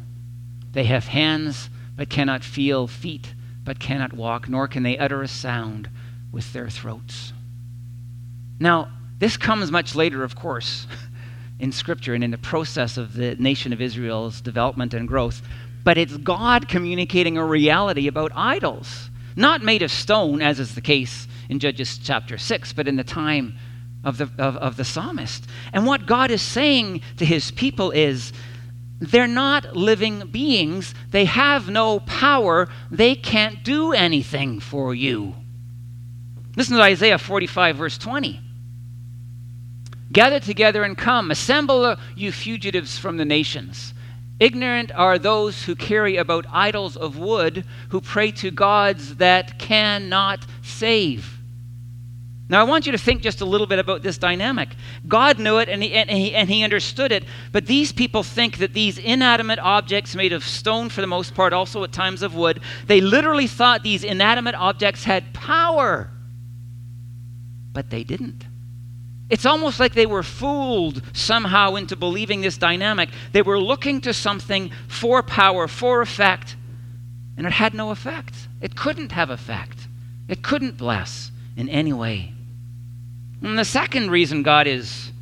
They 0.72 0.84
have 0.84 1.08
hands 1.08 1.70
but 1.96 2.08
cannot 2.08 2.44
feel, 2.44 2.86
feet 2.86 3.34
but 3.64 3.80
cannot 3.80 4.12
walk, 4.12 4.48
nor 4.48 4.68
can 4.68 4.82
they 4.82 4.96
utter 4.96 5.22
a 5.22 5.28
sound 5.28 5.90
with 6.30 6.52
their 6.52 6.70
throats. 6.70 7.32
Now, 8.60 8.90
this 9.18 9.36
comes 9.36 9.70
much 9.70 9.94
later, 9.94 10.22
of 10.22 10.36
course, 10.36 10.86
in 11.58 11.72
Scripture 11.72 12.14
and 12.14 12.22
in 12.22 12.30
the 12.30 12.38
process 12.38 12.96
of 12.96 13.14
the 13.14 13.34
nation 13.36 13.72
of 13.72 13.80
Israel's 13.80 14.40
development 14.40 14.94
and 14.94 15.08
growth. 15.08 15.42
But 15.84 15.98
it's 15.98 16.16
God 16.16 16.68
communicating 16.68 17.38
a 17.38 17.44
reality 17.44 18.08
about 18.08 18.32
idols, 18.34 19.10
not 19.36 19.62
made 19.62 19.82
of 19.82 19.90
stone, 19.90 20.42
as 20.42 20.60
is 20.60 20.74
the 20.74 20.80
case 20.80 21.28
in 21.48 21.58
Judges 21.58 21.98
chapter 21.98 22.36
6, 22.38 22.72
but 22.72 22.88
in 22.88 22.96
the 22.96 23.04
time 23.04 23.56
of 24.04 24.18
the, 24.18 24.30
of, 24.38 24.56
of 24.56 24.76
the 24.76 24.84
psalmist. 24.84 25.46
And 25.72 25.86
what 25.86 26.06
God 26.06 26.30
is 26.30 26.42
saying 26.42 27.02
to 27.16 27.24
his 27.24 27.50
people 27.50 27.90
is 27.90 28.32
they're 29.00 29.26
not 29.26 29.76
living 29.76 30.28
beings, 30.28 30.94
they 31.10 31.24
have 31.26 31.68
no 31.68 32.00
power, 32.00 32.68
they 32.90 33.14
can't 33.14 33.62
do 33.62 33.92
anything 33.92 34.60
for 34.60 34.94
you. 34.94 35.34
Listen 36.56 36.76
to 36.76 36.82
Isaiah 36.82 37.18
45, 37.18 37.76
verse 37.76 37.98
20. 37.98 38.40
Gather 40.10 40.40
together 40.40 40.82
and 40.82 40.96
come, 40.96 41.30
assemble 41.30 41.96
you 42.16 42.32
fugitives 42.32 42.98
from 42.98 43.18
the 43.18 43.24
nations. 43.24 43.94
Ignorant 44.40 44.92
are 44.94 45.18
those 45.18 45.64
who 45.64 45.74
carry 45.74 46.16
about 46.16 46.46
idols 46.52 46.96
of 46.96 47.18
wood, 47.18 47.64
who 47.88 48.00
pray 48.00 48.30
to 48.32 48.50
gods 48.50 49.16
that 49.16 49.58
cannot 49.58 50.46
save. 50.62 51.38
Now, 52.50 52.60
I 52.60 52.64
want 52.64 52.86
you 52.86 52.92
to 52.92 52.98
think 52.98 53.20
just 53.20 53.42
a 53.42 53.44
little 53.44 53.66
bit 53.66 53.78
about 53.78 54.02
this 54.02 54.16
dynamic. 54.16 54.70
God 55.06 55.38
knew 55.38 55.58
it 55.58 55.68
and 55.68 55.82
he, 55.82 55.92
and, 55.92 56.08
he, 56.08 56.34
and 56.34 56.48
he 56.48 56.62
understood 56.62 57.12
it, 57.12 57.24
but 57.52 57.66
these 57.66 57.92
people 57.92 58.22
think 58.22 58.58
that 58.58 58.72
these 58.72 58.96
inanimate 58.96 59.58
objects, 59.58 60.14
made 60.14 60.32
of 60.32 60.42
stone 60.44 60.88
for 60.88 61.02
the 61.02 61.06
most 61.06 61.34
part, 61.34 61.52
also 61.52 61.84
at 61.84 61.92
times 61.92 62.22
of 62.22 62.34
wood, 62.34 62.60
they 62.86 63.02
literally 63.02 63.46
thought 63.46 63.82
these 63.82 64.02
inanimate 64.02 64.54
objects 64.54 65.04
had 65.04 65.34
power. 65.34 66.10
But 67.72 67.90
they 67.90 68.02
didn't. 68.02 68.46
It's 69.30 69.44
almost 69.44 69.78
like 69.78 69.92
they 69.92 70.06
were 70.06 70.22
fooled 70.22 71.02
somehow 71.12 71.74
into 71.74 71.96
believing 71.96 72.40
this 72.40 72.56
dynamic. 72.56 73.10
They 73.32 73.42
were 73.42 73.60
looking 73.60 74.00
to 74.02 74.14
something 74.14 74.70
for 74.88 75.22
power, 75.22 75.68
for 75.68 76.00
effect, 76.00 76.56
and 77.36 77.46
it 77.46 77.52
had 77.52 77.74
no 77.74 77.90
effect. 77.90 78.34
It 78.60 78.74
couldn't 78.74 79.12
have 79.12 79.30
effect, 79.30 79.86
it 80.28 80.42
couldn't 80.42 80.76
bless 80.76 81.30
in 81.56 81.68
any 81.68 81.92
way. 81.92 82.32
And 83.42 83.58
the 83.58 83.64
second 83.64 84.10
reason 84.10 84.42
God 84.42 84.66
is 84.66 85.12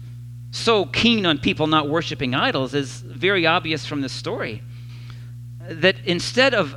so 0.51 0.87
keen 0.87 1.27
on 1.27 1.39
people 1.39 1.67
not 1.67 1.89
worshiping 1.89 2.35
idols 2.35 2.75
is 2.75 3.01
very 3.01 3.47
obvious 3.47 3.85
from 3.85 4.01
the 4.01 4.09
story. 4.09 4.63
That 5.69 5.97
instead 6.07 6.55
of 6.55 6.77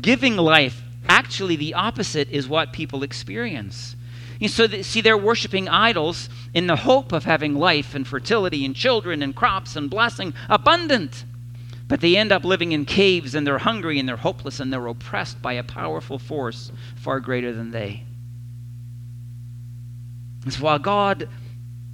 giving 0.00 0.36
life, 0.36 0.80
actually 1.08 1.56
the 1.56 1.74
opposite 1.74 2.30
is 2.30 2.48
what 2.48 2.72
people 2.72 3.02
experience. 3.02 3.96
And 4.42 4.50
so, 4.50 4.66
see, 4.82 5.00
they're 5.00 5.16
worshiping 5.16 5.68
idols 5.68 6.28
in 6.52 6.66
the 6.66 6.74
hope 6.74 7.12
of 7.12 7.24
having 7.24 7.54
life 7.54 7.94
and 7.94 8.04
fertility 8.06 8.64
and 8.64 8.74
children 8.74 9.22
and 9.22 9.36
crops 9.36 9.76
and 9.76 9.88
blessing 9.88 10.34
abundant. 10.48 11.24
But 11.86 12.00
they 12.00 12.16
end 12.16 12.32
up 12.32 12.44
living 12.44 12.72
in 12.72 12.84
caves 12.84 13.36
and 13.36 13.46
they're 13.46 13.58
hungry 13.58 14.00
and 14.00 14.08
they're 14.08 14.16
hopeless 14.16 14.58
and 14.58 14.72
they're 14.72 14.88
oppressed 14.88 15.40
by 15.40 15.52
a 15.52 15.62
powerful 15.62 16.18
force 16.18 16.72
far 16.96 17.20
greater 17.20 17.52
than 17.52 17.70
they. 17.70 18.04
It's 20.44 20.58
why 20.58 20.78
God 20.78 21.28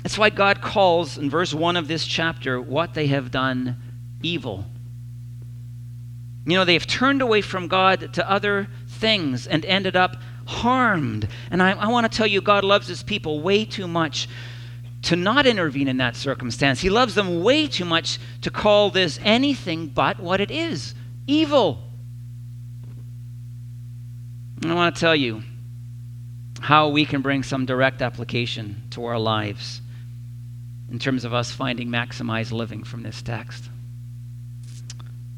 it's 0.05 0.17
why 0.17 0.31
God 0.31 0.63
calls 0.63 1.19
in 1.19 1.29
verse 1.29 1.53
1 1.53 1.77
of 1.77 1.87
this 1.87 2.07
chapter 2.07 2.61
what 2.61 2.95
they 2.95 3.09
have 3.09 3.31
done 3.31 3.77
evil. 4.23 4.65
You 6.47 6.57
know, 6.57 6.65
they've 6.65 6.87
turned 6.87 7.21
away 7.21 7.43
from 7.43 7.69
God 7.69 8.15
to 8.15 8.31
other 8.31 8.69
things 8.87 9.47
and 9.47 9.67
ended 9.67 9.97
up 9.97 10.17
harmed. 10.49 11.29
And 11.51 11.63
I, 11.63 11.73
I 11.73 11.89
want 11.89 12.11
to 12.11 12.17
tell 12.17 12.27
you, 12.27 12.41
God 12.41 12.65
loves 12.65 12.89
his 12.89 13.03
people 13.03 13.41
way 13.41 13.67
too 13.67 13.87
much 13.87 14.29
to 15.03 15.15
not 15.15 15.47
intervene 15.47 15.89
in 15.89 15.99
that 15.99 16.17
circumstance. 16.17 16.81
He 16.81 16.89
loves 16.89 17.15
them 17.15 17.43
way 17.43 17.69
too 17.69 17.85
much 17.85 18.19
to 18.41 18.51
call 18.51 18.91
this 18.91 19.21
anything 19.23 19.89
but 19.89 20.19
what 20.19 20.41
it 20.41 20.51
is 20.51 20.95
evil. 21.27 21.85
And 24.63 24.73
I 24.73 24.75
want 24.75 24.97
to 24.97 25.01
tell 25.01 25.15
you 25.15 25.43
how 26.61 26.89
we 26.89 27.05
can 27.05 27.21
bring 27.21 27.43
some 27.43 27.67
direct 27.67 28.01
application 28.01 28.83
to 28.91 29.05
our 29.05 29.19
lives 29.19 29.83
in 30.91 30.99
terms 30.99 31.25
of 31.25 31.35
us 31.35 31.53
finding 31.53 31.89
maximized 31.89 32.53
living 32.53 32.83
from 32.83 33.03
this 33.03 33.21
text. 33.21 33.69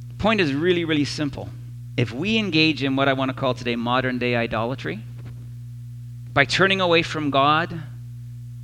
The 0.09 0.15
point 0.15 0.41
is 0.41 0.55
really, 0.55 0.85
really 0.85 1.05
simple. 1.05 1.51
If 1.97 2.13
we 2.13 2.39
engage 2.39 2.83
in 2.83 2.97
what 2.97 3.09
I 3.09 3.13
want 3.13 3.31
to 3.31 3.35
call 3.35 3.55
today 3.55 3.77
modern 3.77 4.19
day 4.19 4.37
idolatry, 4.37 5.01
by 6.33 6.45
turning 6.45 6.81
away 6.81 7.03
from 7.03 7.31
God, 7.31 7.83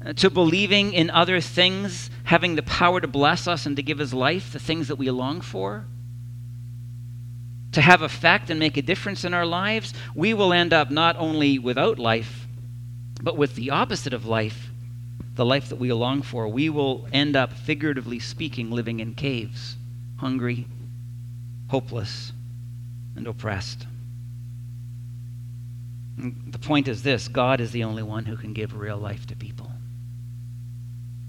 uh, 0.05 0.13
to 0.15 0.31
believing 0.31 0.93
in 0.93 1.11
other 1.11 1.41
things 1.41 2.11
having 2.25 2.55
the 2.55 2.63
power 2.63 3.01
to 3.01 3.09
bless 3.09 3.49
us 3.49 3.67
and 3.67 3.77
to 3.77 3.83
give 3.83 4.01
us 4.01 4.13
life, 4.13 4.53
the 4.53 4.59
things 4.59 4.89
that 4.89 4.97
we 4.97 5.11
long 5.11 5.41
for, 5.41 5.85
to 7.73 7.81
have 7.81 8.03
effect 8.03 8.49
and 8.49 8.59
make 8.59 8.77
a 8.77 8.83
difference 8.83 9.25
in 9.25 9.35
our 9.35 9.45
lives, 9.45 9.93
we 10.15 10.33
will 10.33 10.53
end 10.53 10.73
up 10.73 10.91
not 10.91 11.17
only 11.17 11.59
without 11.59 11.99
life, 11.99 12.47
but 13.23 13.37
with 13.37 13.55
the 13.55 13.71
opposite 13.71 14.15
of 14.15 14.25
life, 14.25 14.71
the 15.35 15.45
life 15.45 15.69
that 15.69 15.77
we 15.77 15.93
long 15.93 16.23
for. 16.23 16.49
We 16.49 16.69
will 16.69 17.07
end 17.13 17.37
up, 17.37 17.53
figuratively 17.53 18.19
speaking, 18.19 18.71
living 18.71 19.01
in 19.01 19.15
caves, 19.15 19.77
hungry, 20.19 20.67
hopeless, 21.69 22.33
and 23.17 23.27
oppressed. 23.27 23.87
And 26.19 26.53
the 26.53 26.59
point 26.59 26.89
is 26.89 27.03
this 27.03 27.29
God 27.29 27.61
is 27.61 27.73
the 27.73 27.85
only 27.85 28.03
one 28.03 28.25
who 28.25 28.37
can 28.37 28.53
give 28.53 28.77
real 28.77 28.99
life 28.99 29.27
to 29.27 29.37
people. 29.37 29.71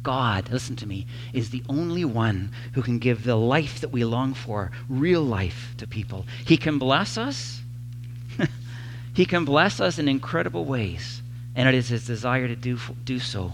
God, 0.04 0.50
listen 0.52 0.78
to 0.78 0.88
me, 0.88 1.06
is 1.34 1.50
the 1.50 1.64
only 1.68 2.06
one 2.06 2.52
who 2.74 2.82
can 2.82 2.98
give 2.98 3.26
the 3.26 3.36
life 3.36 3.82
that 3.82 3.92
we 3.92 4.06
long 4.06 4.34
for, 4.34 4.72
real 4.88 5.22
life, 5.22 5.74
to 5.80 5.86
people. 5.86 6.26
He 6.46 6.56
can 6.56 6.78
bless 6.78 7.18
us. 7.18 7.60
he 9.14 9.26
can 9.26 9.44
bless 9.44 9.82
us 9.82 10.00
in 10.00 10.08
incredible 10.08 10.64
ways, 10.64 11.22
and 11.56 11.68
it 11.68 11.76
is 11.76 11.90
his 11.90 12.06
desire 12.06 12.48
to 12.48 12.56
do, 12.56 12.78
do 13.04 13.20
so. 13.20 13.52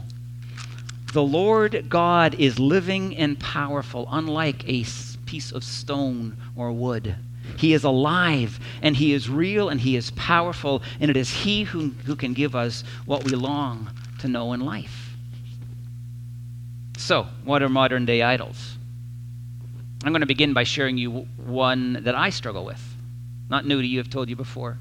The 1.11 1.23
Lord 1.23 1.89
God 1.89 2.35
is 2.35 2.59
living 2.59 3.17
and 3.17 3.39
powerful, 3.39 4.07
unlike 4.11 4.63
a 4.67 4.85
piece 5.25 5.51
of 5.51 5.63
stone 5.63 6.37
or 6.55 6.71
wood. 6.71 7.15
He 7.57 7.73
is 7.73 7.83
alive 7.83 8.59
and 8.81 8.95
He 8.95 9.13
is 9.13 9.29
real 9.29 9.69
and 9.69 9.79
He 9.79 9.95
is 9.95 10.11
powerful, 10.11 10.81
and 10.99 11.09
it 11.09 11.17
is 11.17 11.29
He 11.29 11.63
who, 11.63 11.89
who 12.05 12.15
can 12.15 12.33
give 12.33 12.55
us 12.55 12.83
what 13.05 13.23
we 13.23 13.31
long 13.31 13.89
to 14.19 14.27
know 14.27 14.53
in 14.53 14.61
life. 14.61 15.15
So, 16.97 17.27
what 17.43 17.61
are 17.61 17.69
modern 17.69 18.05
day 18.05 18.21
idols? 18.21 18.77
I'm 20.03 20.11
going 20.11 20.21
to 20.21 20.27
begin 20.27 20.53
by 20.53 20.63
sharing 20.63 20.97
you 20.97 21.27
one 21.37 22.03
that 22.03 22.15
I 22.15 22.29
struggle 22.29 22.65
with. 22.65 22.81
Not 23.49 23.65
new 23.65 23.81
to 23.81 23.87
you, 23.87 23.99
I've 23.99 24.09
told 24.09 24.29
you 24.29 24.35
before. 24.35 24.77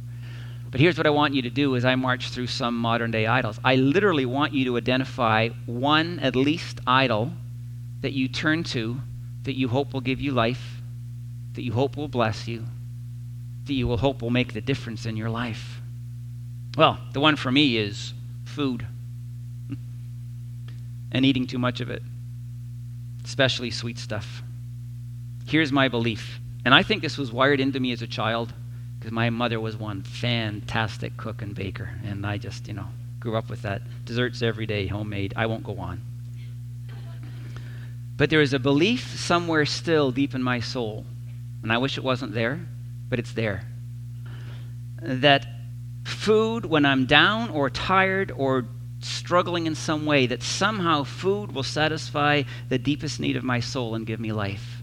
But 0.71 0.81
here's 0.81 0.97
what 0.97 1.07
I 1.07 1.11
want 1.11 1.35
you 1.35 1.43
to 1.43 1.51
do 1.51 1.77
as 1.77 1.85
I 1.85 1.95
march 1.95 2.31
through 2.31 2.47
some 2.47 2.77
modern 2.77 3.11
day 3.11 3.27
idols. 3.27 3.61
I 3.63 3.77
literally 3.77 4.25
want 4.25 4.53
you 4.53 4.65
to 4.65 4.77
identify 4.79 5.51
one, 5.67 6.19
at 6.21 6.35
least, 6.35 6.81
idol 6.87 7.33
that 8.01 8.13
you 8.13 8.27
turn 8.27 8.65
to 8.65 9.01
that 9.45 9.57
you 9.57 9.69
hope 9.69 9.93
will 9.93 10.01
give 10.01 10.21
you 10.21 10.33
life, 10.33 10.82
that 11.55 11.63
you 11.63 11.73
hope 11.73 11.97
will 11.97 12.09
bless 12.09 12.49
you, 12.49 12.65
that 13.67 13.75
you 13.75 13.87
will 13.87 13.99
hope 13.99 14.23
will 14.23 14.31
make 14.31 14.53
the 14.53 14.61
difference 14.61 15.07
in 15.07 15.17
your 15.17 15.31
life. 15.31 15.81
Well, 16.77 16.99
the 17.13 17.21
one 17.21 17.37
for 17.37 17.53
me 17.53 17.77
is 17.77 18.15
food 18.45 18.87
and 21.13 21.25
eating 21.25 21.47
too 21.47 21.59
much 21.59 21.81
of 21.81 21.91
it 21.91 22.03
especially 23.25 23.71
sweet 23.71 23.99
stuff. 23.99 24.43
Here's 25.47 25.73
my 25.73 25.89
belief, 25.89 26.41
and 26.65 26.75
I 26.75 26.83
think 26.83 27.03
this 27.03 27.19
was 27.19 27.33
wired 27.33 27.61
into 27.61 27.81
me 27.81 27.93
as 27.93 28.03
a 28.03 28.07
child 28.07 28.53
because 28.99 29.13
my 29.13 29.31
mother 29.31 29.61
was 29.61 29.77
one 29.77 30.03
fantastic 30.03 31.17
cook 31.17 31.43
and 31.43 31.55
baker, 31.55 31.91
and 32.05 32.25
I 32.25 32.39
just, 32.39 32.69
you 32.69 32.75
know, 32.75 32.87
grew 33.21 33.37
up 33.37 33.51
with 33.51 33.63
that. 33.63 33.83
Desserts 34.05 34.43
every 34.43 34.67
day, 34.67 34.87
homemade. 34.87 35.35
I 35.37 35.47
won't 35.47 35.65
go 35.65 35.79
on. 35.79 36.01
But 38.17 38.31
there 38.31 38.41
is 38.41 38.53
a 38.53 38.59
belief 38.59 39.19
somewhere 39.19 39.67
still 39.67 40.13
deep 40.13 40.35
in 40.35 40.43
my 40.43 40.61
soul, 40.61 41.05
and 41.63 41.73
I 41.73 41.79
wish 41.79 41.97
it 41.99 42.05
wasn't 42.05 42.35
there, 42.35 42.61
but 43.09 43.19
it's 43.19 43.33
there. 43.33 43.63
That 45.01 45.47
food, 46.05 46.65
when 46.65 46.85
I'm 46.85 47.07
down 47.07 47.51
or 47.51 47.71
tired 47.71 48.31
or 48.31 48.67
struggling 49.01 49.67
in 49.67 49.75
some 49.75 50.07
way, 50.07 50.27
that 50.27 50.43
somehow 50.43 51.05
food 51.05 51.53
will 51.53 51.63
satisfy 51.63 52.43
the 52.69 52.79
deepest 52.79 53.21
need 53.21 53.37
of 53.37 53.45
my 53.45 53.61
soul 53.61 53.95
and 53.95 54.07
give 54.07 54.21
me 54.21 54.33
life. 54.33 54.83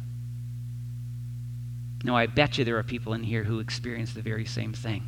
Now, 2.03 2.15
I 2.15 2.27
bet 2.27 2.57
you 2.57 2.63
there 2.63 2.77
are 2.77 2.83
people 2.83 3.13
in 3.13 3.23
here 3.23 3.43
who 3.43 3.59
experience 3.59 4.13
the 4.13 4.21
very 4.21 4.45
same 4.45 4.73
thing. 4.73 5.03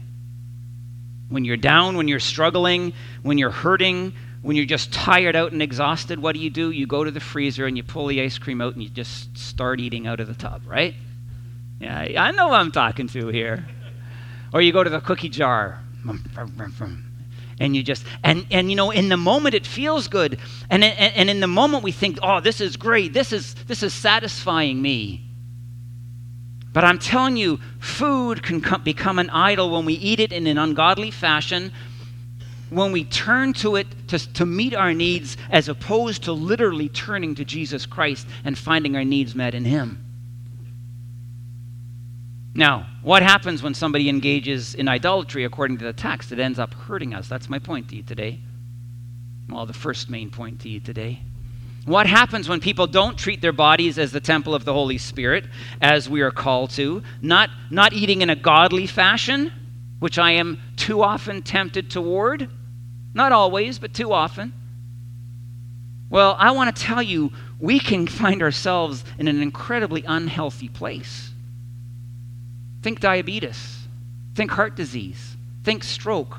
When 1.29 1.45
you're 1.45 1.57
down, 1.57 1.95
when 1.95 2.09
you're 2.09 2.19
struggling, 2.19 2.93
when 3.21 3.37
you're 3.37 3.51
hurting, 3.51 4.13
when 4.41 4.57
you're 4.57 4.65
just 4.65 4.91
tired 4.91 5.35
out 5.35 5.53
and 5.53 5.61
exhausted, 5.61 6.19
what 6.19 6.33
do 6.33 6.39
you 6.39 6.49
do? 6.49 6.71
You 6.71 6.87
go 6.87 7.03
to 7.03 7.11
the 7.11 7.21
freezer 7.21 7.65
and 7.65 7.77
you 7.77 7.83
pull 7.83 8.07
the 8.07 8.21
ice 8.21 8.37
cream 8.37 8.59
out 8.59 8.73
and 8.73 8.83
you 8.83 8.89
just 8.89 9.37
start 9.37 9.79
eating 9.79 10.07
out 10.07 10.19
of 10.19 10.27
the 10.27 10.33
tub, 10.33 10.63
right? 10.65 10.95
Yeah, 11.81 12.23
I 12.23 12.31
know 12.31 12.49
what 12.49 12.59
I'm 12.59 12.71
talking 12.71 13.07
to 13.07 13.29
here. 13.29 13.65
Or 14.53 14.61
you 14.61 14.71
go 14.71 14.83
to 14.83 14.89
the 14.89 15.01
cookie 15.01 15.29
jar. 15.29 15.83
And 17.59 17.75
you 17.75 17.83
just 17.83 18.05
and 18.23 18.45
and 18.51 18.69
you 18.69 18.75
know 18.75 18.91
in 18.91 19.09
the 19.09 19.17
moment 19.17 19.55
it 19.55 19.65
feels 19.65 20.07
good. 20.07 20.39
And 20.69 20.83
and, 20.83 21.15
and 21.15 21.29
in 21.29 21.39
the 21.39 21.47
moment 21.47 21.83
we 21.83 21.91
think 21.91 22.19
oh 22.21 22.39
this 22.39 22.61
is 22.61 22.77
great. 22.77 23.13
This 23.13 23.33
is 23.33 23.55
this 23.65 23.83
is 23.83 23.93
satisfying 23.93 24.81
me. 24.81 25.25
But 26.73 26.85
i'm 26.85 26.99
telling 26.99 27.35
you 27.35 27.59
food 27.79 28.43
can 28.43 28.61
come, 28.61 28.81
become 28.83 29.19
an 29.19 29.29
idol 29.29 29.71
when 29.71 29.83
we 29.83 29.93
eat 29.95 30.21
it 30.21 30.31
in 30.31 30.47
an 30.47 30.57
ungodly 30.57 31.11
fashion 31.11 31.71
when 32.69 32.93
we 32.93 33.03
turn 33.03 33.51
to 33.51 33.75
it 33.75 33.87
to, 34.07 34.33
to 34.33 34.45
meet 34.45 34.73
our 34.73 34.93
needs 34.93 35.35
as 35.49 35.67
opposed 35.67 36.23
to 36.23 36.31
literally 36.31 36.87
turning 36.87 37.35
to 37.35 37.43
jesus 37.43 37.85
christ 37.85 38.25
and 38.45 38.57
finding 38.57 38.95
our 38.95 39.03
needs 39.03 39.35
met 39.35 39.53
in 39.53 39.65
him 39.65 40.10
now, 42.53 42.87
what 43.01 43.23
happens 43.23 43.63
when 43.63 43.73
somebody 43.73 44.09
engages 44.09 44.75
in 44.75 44.87
idolatry 44.89 45.45
according 45.45 45.77
to 45.77 45.85
the 45.85 45.93
text? 45.93 46.31
It 46.31 46.39
ends 46.39 46.59
up 46.59 46.73
hurting 46.73 47.13
us. 47.13 47.27
That's 47.27 47.49
my 47.49 47.59
point 47.59 47.89
to 47.89 47.95
you 47.95 48.03
today. 48.03 48.39
Well, 49.47 49.65
the 49.65 49.73
first 49.73 50.09
main 50.09 50.29
point 50.29 50.59
to 50.61 50.69
you 50.69 50.79
today. 50.79 51.21
What 51.85 52.07
happens 52.07 52.47
when 52.47 52.59
people 52.59 52.87
don't 52.87 53.17
treat 53.17 53.41
their 53.41 53.53
bodies 53.53 53.97
as 53.97 54.11
the 54.11 54.19
temple 54.19 54.53
of 54.53 54.65
the 54.65 54.73
Holy 54.73 54.97
Spirit, 54.97 55.45
as 55.81 56.09
we 56.09 56.21
are 56.21 56.29
called 56.29 56.71
to, 56.71 57.01
not, 57.21 57.49
not 57.69 57.93
eating 57.93 58.21
in 58.21 58.29
a 58.29 58.35
godly 58.35 58.85
fashion, 58.85 59.51
which 59.99 60.19
I 60.19 60.31
am 60.31 60.59
too 60.75 61.01
often 61.01 61.41
tempted 61.41 61.89
toward? 61.89 62.49
Not 63.13 63.31
always, 63.31 63.79
but 63.79 63.93
too 63.93 64.11
often. 64.11 64.53
Well, 66.09 66.35
I 66.37 66.51
want 66.51 66.75
to 66.75 66.81
tell 66.81 67.01
you, 67.01 67.31
we 67.59 67.79
can 67.79 68.05
find 68.07 68.41
ourselves 68.41 69.03
in 69.17 69.27
an 69.27 69.41
incredibly 69.41 70.03
unhealthy 70.03 70.67
place. 70.67 71.30
Think 72.81 72.99
diabetes. 72.99 73.87
Think 74.35 74.51
heart 74.51 74.75
disease. 74.75 75.35
Think 75.63 75.83
stroke. 75.83 76.37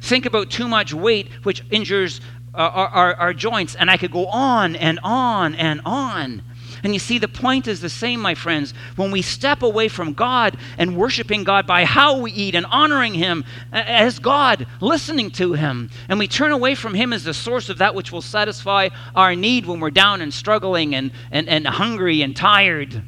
Think 0.00 0.26
about 0.26 0.50
too 0.50 0.66
much 0.66 0.92
weight, 0.92 1.28
which 1.42 1.62
injures 1.70 2.20
uh, 2.54 2.58
our, 2.58 2.88
our, 2.88 3.14
our 3.14 3.34
joints. 3.34 3.74
And 3.74 3.90
I 3.90 3.96
could 3.96 4.10
go 4.10 4.26
on 4.26 4.74
and 4.76 4.98
on 5.02 5.54
and 5.54 5.80
on. 5.84 6.42
And 6.82 6.94
you 6.94 6.98
see, 6.98 7.18
the 7.18 7.28
point 7.28 7.68
is 7.68 7.80
the 7.80 7.90
same, 7.90 8.20
my 8.20 8.34
friends. 8.34 8.72
When 8.96 9.10
we 9.10 9.22
step 9.22 9.62
away 9.62 9.88
from 9.88 10.14
God 10.14 10.56
and 10.78 10.96
worshiping 10.96 11.44
God 11.44 11.66
by 11.66 11.84
how 11.84 12.18
we 12.18 12.32
eat 12.32 12.54
and 12.54 12.66
honoring 12.66 13.14
Him 13.14 13.44
as 13.72 14.18
God, 14.18 14.66
listening 14.80 15.30
to 15.32 15.52
Him, 15.52 15.90
and 16.08 16.18
we 16.18 16.26
turn 16.26 16.52
away 16.52 16.74
from 16.74 16.94
Him 16.94 17.12
as 17.12 17.24
the 17.24 17.34
source 17.34 17.68
of 17.68 17.78
that 17.78 17.94
which 17.94 18.12
will 18.12 18.22
satisfy 18.22 18.88
our 19.14 19.34
need 19.36 19.66
when 19.66 19.80
we're 19.80 19.90
down 19.90 20.22
and 20.22 20.32
struggling 20.32 20.94
and, 20.94 21.12
and, 21.30 21.48
and 21.48 21.66
hungry 21.66 22.22
and 22.22 22.34
tired, 22.34 23.02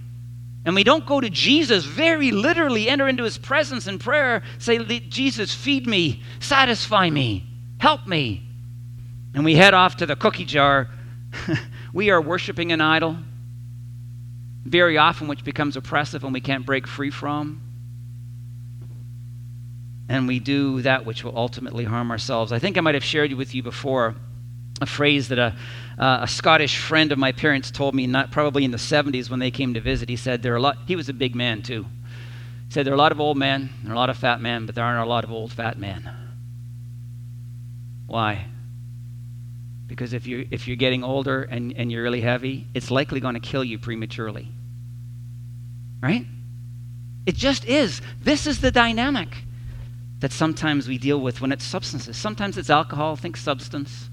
and 0.64 0.74
we 0.74 0.84
don't 0.84 1.04
go 1.06 1.20
to 1.20 1.28
Jesus, 1.28 1.84
very 1.84 2.30
literally 2.30 2.88
enter 2.88 3.08
into 3.08 3.24
his 3.24 3.36
presence 3.36 3.86
in 3.88 3.98
prayer, 3.98 4.42
say, 4.58 4.78
Jesus, 5.00 5.52
feed 5.52 5.86
me, 5.86 6.22
satisfy 6.38 7.10
me, 7.10 7.44
help 7.78 8.06
me. 8.06 8.48
And 9.34 9.44
we 9.44 9.56
head 9.56 9.74
off 9.74 9.96
to 9.96 10.06
the 10.06 10.14
cookie 10.14 10.44
jar. 10.44 10.88
we 11.92 12.10
are 12.10 12.20
worshiping 12.20 12.70
an 12.70 12.80
idol, 12.80 13.16
very 14.64 14.98
often, 14.98 15.26
which 15.26 15.42
becomes 15.42 15.76
oppressive 15.76 16.22
and 16.22 16.32
we 16.32 16.40
can't 16.40 16.64
break 16.64 16.86
free 16.86 17.10
from. 17.10 17.60
And 20.08 20.28
we 20.28 20.38
do 20.38 20.82
that 20.82 21.06
which 21.06 21.24
will 21.24 21.36
ultimately 21.36 21.84
harm 21.84 22.10
ourselves. 22.10 22.52
I 22.52 22.58
think 22.58 22.76
I 22.76 22.82
might 22.82 22.94
have 22.94 23.04
shared 23.04 23.32
with 23.32 23.54
you 23.54 23.62
before 23.62 24.14
a 24.80 24.86
phrase 24.86 25.28
that 25.28 25.38
a, 25.38 25.56
uh, 25.98 26.20
a 26.22 26.28
Scottish 26.28 26.78
friend 26.78 27.12
of 27.12 27.18
my 27.18 27.32
parents 27.32 27.70
told 27.70 27.94
me, 27.94 28.06
not 28.06 28.30
probably 28.30 28.64
in 28.64 28.70
the 28.70 28.78
70s 28.78 29.30
when 29.30 29.40
they 29.40 29.50
came 29.50 29.74
to 29.74 29.80
visit. 29.80 30.08
He 30.08 30.16
said 30.16 30.42
there 30.42 30.54
are 30.54 30.56
a 30.56 30.60
lot. 30.60 30.78
He 30.86 30.96
was 30.96 31.08
a 31.08 31.14
big 31.14 31.34
man 31.34 31.62
too. 31.62 31.84
He 32.66 32.72
said 32.72 32.86
there 32.86 32.92
are 32.92 32.96
a 32.96 32.98
lot 32.98 33.12
of 33.12 33.20
old 33.20 33.36
men, 33.36 33.70
there 33.82 33.92
are 33.92 33.94
a 33.94 33.98
lot 33.98 34.10
of 34.10 34.16
fat 34.16 34.40
men, 34.40 34.66
but 34.66 34.74
there 34.74 34.84
aren't 34.84 35.06
a 35.06 35.08
lot 35.08 35.24
of 35.24 35.30
old 35.30 35.52
fat 35.52 35.78
men. 35.78 36.10
Why? 38.06 38.46
Because 39.86 40.14
if 40.14 40.26
you're, 40.26 40.44
if 40.50 40.66
you're 40.66 40.76
getting 40.76 41.04
older 41.04 41.42
and, 41.42 41.74
and 41.76 41.92
you're 41.92 42.02
really 42.02 42.22
heavy, 42.22 42.66
it's 42.72 42.90
likely 42.90 43.20
going 43.20 43.34
to 43.34 43.40
kill 43.40 43.62
you 43.62 43.78
prematurely. 43.78 44.48
Right? 46.02 46.26
It 47.26 47.36
just 47.36 47.64
is. 47.66 48.00
This 48.20 48.46
is 48.46 48.60
the 48.60 48.70
dynamic 48.70 49.28
that 50.20 50.32
sometimes 50.32 50.88
we 50.88 50.98
deal 50.98 51.20
with 51.20 51.40
when 51.40 51.52
it's 51.52 51.64
substances. 51.64 52.16
Sometimes 52.16 52.56
it's 52.56 52.70
alcohol, 52.70 53.16
think 53.16 53.36
substance. 53.36 54.08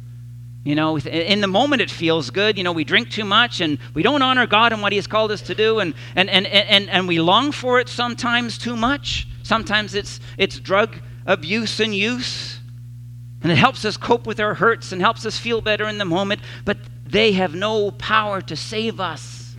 You 0.64 0.76
know, 0.76 0.98
in 0.98 1.42
the 1.42 1.48
moment 1.48 1.82
it 1.82 1.90
feels 1.90 2.30
good. 2.30 2.58
You 2.58 2.64
know, 2.64 2.74
we 2.74 2.84
drink 2.84 3.10
too 3.12 3.24
much 3.24 3.62
and 3.62 3.80
we 3.94 4.04
don't 4.04 4.22
honor 4.22 4.46
God 4.46 4.74
and 4.74 4.82
what 4.82 4.92
He 4.92 4.98
has 4.98 5.08
called 5.08 5.32
us 5.32 5.42
to 5.44 5.56
do, 5.56 5.80
and, 5.80 5.94
and, 6.16 6.30
and, 6.30 6.46
and, 6.46 6.90
and 6.90 7.08
we 7.08 7.20
long 7.20 7.52
for 7.52 7.80
it 7.80 7.88
sometimes 7.88 8.58
too 8.58 8.76
much. 8.76 9.28
Sometimes 9.44 9.96
it's, 9.96 10.20
it's 10.38 10.60
drug 10.60 10.96
abuse 11.26 11.80
and 11.80 11.96
use. 11.96 12.60
And 13.42 13.52
it 13.52 13.58
helps 13.58 13.86
us 13.86 13.96
cope 13.96 14.28
with 14.28 14.40
our 14.42 14.54
hurts 14.54 14.92
and 14.92 15.02
helps 15.02 15.26
us 15.26 15.38
feel 15.40 15.62
better 15.62 15.88
in 15.88 15.98
the 15.98 16.06
moment, 16.06 16.42
but 16.66 16.78
they 17.06 17.32
have 17.32 17.56
no 17.56 17.92
power 17.92 18.42
to 18.42 18.56
save 18.56 19.00
us. 19.00 19.56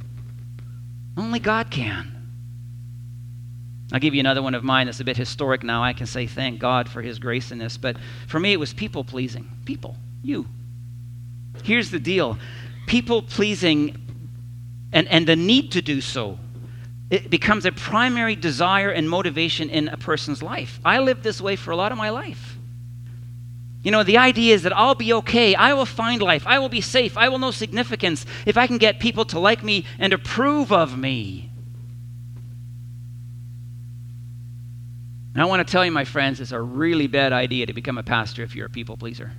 Only 1.17 1.39
God 1.39 1.71
can. 1.71 2.17
I'll 3.93 3.99
give 4.01 4.15
you 4.15 4.21
another 4.21 4.43
one 4.43 4.55
of 4.55 4.63
mine 4.63 4.87
that's 4.87 5.01
a 5.01 5.05
bit 5.05 5.17
historic 5.17 5.63
now. 5.63 5.83
I 5.83 5.95
can 5.95 6.07
say 6.07 6.27
thank 6.27 6.61
God 6.61 6.89
for 6.89 7.03
His 7.03 7.19
grace 7.19 7.51
in 7.51 7.59
this. 7.59 7.77
But 7.77 7.97
for 8.29 8.39
me, 8.39 8.53
it 8.53 8.61
was 8.61 8.73
people 8.73 9.03
pleasing. 9.03 9.51
People, 9.65 9.97
you. 10.23 10.47
Here's 11.65 11.91
the 11.91 12.01
deal 12.01 12.39
people 12.87 13.23
pleasing 13.23 13.97
and, 14.93 15.07
and 15.09 15.27
the 15.27 15.37
need 15.37 15.73
to 15.73 15.83
do 15.83 16.01
so 16.01 16.39
it 17.11 17.29
becomes 17.29 17.67
a 17.67 17.73
primary 17.73 18.37
desire 18.37 18.91
and 18.91 19.11
motivation 19.11 19.69
in 19.69 19.89
a 19.89 19.97
person's 19.97 20.43
life. 20.43 20.79
I 20.85 21.01
lived 21.01 21.25
this 21.25 21.41
way 21.41 21.57
for 21.57 21.73
a 21.73 21.77
lot 21.77 21.91
of 21.91 21.99
my 21.99 22.11
life. 22.11 22.57
You 23.83 23.91
know, 23.91 24.05
the 24.05 24.19
idea 24.19 24.55
is 24.55 24.63
that 24.63 24.77
I'll 24.77 24.95
be 24.95 25.13
okay. 25.15 25.57
I 25.57 25.73
will 25.73 25.87
find 25.87 26.23
life. 26.23 26.47
I 26.47 26.61
will 26.61 26.69
be 26.69 26.81
safe. 26.81 27.17
I 27.17 27.29
will 27.29 27.39
know 27.39 27.51
significance 27.51 28.27
if 28.47 28.57
I 28.57 28.69
can 28.69 28.79
get 28.79 29.01
people 29.01 29.25
to 29.27 29.41
like 29.41 29.65
me 29.65 29.87
and 29.99 30.13
approve 30.13 30.71
of 30.71 30.97
me. 30.97 31.51
And 35.35 35.43
I 35.43 35.47
want 35.47 35.67
to 35.67 35.71
tell 35.71 35.85
you, 35.85 35.91
my 35.91 36.05
friends, 36.05 36.41
it's 36.41 36.53
a 36.53 36.61
really 36.61 37.07
bad 37.07 37.33
idea 37.33 37.67
to 37.67 37.73
become 37.73 37.99
a 37.99 38.03
pastor 38.03 38.43
if 38.45 38.55
you're 38.55 38.67
a 38.67 38.71
people 38.71 38.97
pleaser. 38.97 39.33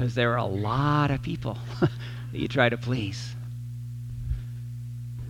Because 0.00 0.14
there 0.14 0.32
are 0.32 0.38
a 0.38 0.46
lot 0.46 1.10
of 1.10 1.20
people 1.20 1.58
that 1.80 1.90
you 2.32 2.48
try 2.48 2.70
to 2.70 2.78
please. 2.78 3.34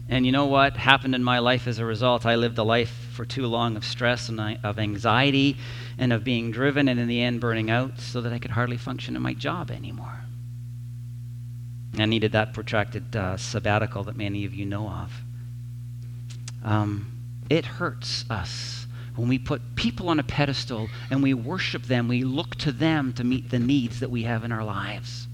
And 0.09 0.25
you 0.25 0.31
know 0.31 0.47
what 0.47 0.77
happened 0.77 1.17
in 1.17 1.25
my 1.25 1.41
life 1.41 1.67
as 1.67 1.81
a 1.81 1.85
result? 1.85 2.25
I 2.25 2.37
lived 2.37 2.57
a 2.57 2.63
life 2.63 3.09
for 3.13 3.25
too 3.25 3.49
long 3.49 3.77
of 3.77 3.85
stress 3.85 4.29
and 4.29 4.61
of 4.63 4.79
anxiety 4.79 5.57
and 5.99 6.13
of 6.13 6.23
being 6.23 6.53
driven 6.53 6.87
and 6.87 7.01
in 7.01 7.09
the 7.09 7.21
end 7.21 7.41
burning 7.41 7.69
out 7.69 7.99
so 7.99 8.21
that 8.21 8.33
I 8.33 8.39
could 8.39 8.53
hardly 8.53 8.77
function 8.77 9.17
in 9.17 9.23
my 9.23 9.35
job 9.35 9.73
anymore. 9.73 10.21
I 11.99 12.05
needed 12.05 12.31
that 12.31 12.53
protracted 12.53 13.17
uh, 13.17 13.39
sabbatical 13.39 14.05
that 14.05 14.17
many 14.17 14.45
of 14.45 14.55
you 14.55 14.67
know 14.67 14.89
of. 14.89 15.13
Um, 16.63 17.11
it 17.51 17.67
hurts 17.67 18.25
us 18.31 18.80
when 19.17 19.29
we 19.29 19.39
put 19.39 19.75
people 19.75 20.09
on 20.09 20.19
a 20.19 20.23
pedestal 20.23 20.89
and 21.11 21.23
we 21.23 21.35
worship 21.35 21.85
them, 21.85 22.09
we 22.09 22.25
look 22.25 22.57
to 22.57 22.73
them 22.73 23.13
to 23.15 23.25
meet 23.25 23.51
the 23.51 23.59
needs 23.59 24.01
that 24.01 24.11
we 24.11 24.23
have 24.23 24.45
in 24.45 24.53
our 24.53 24.65
lives. 24.65 25.27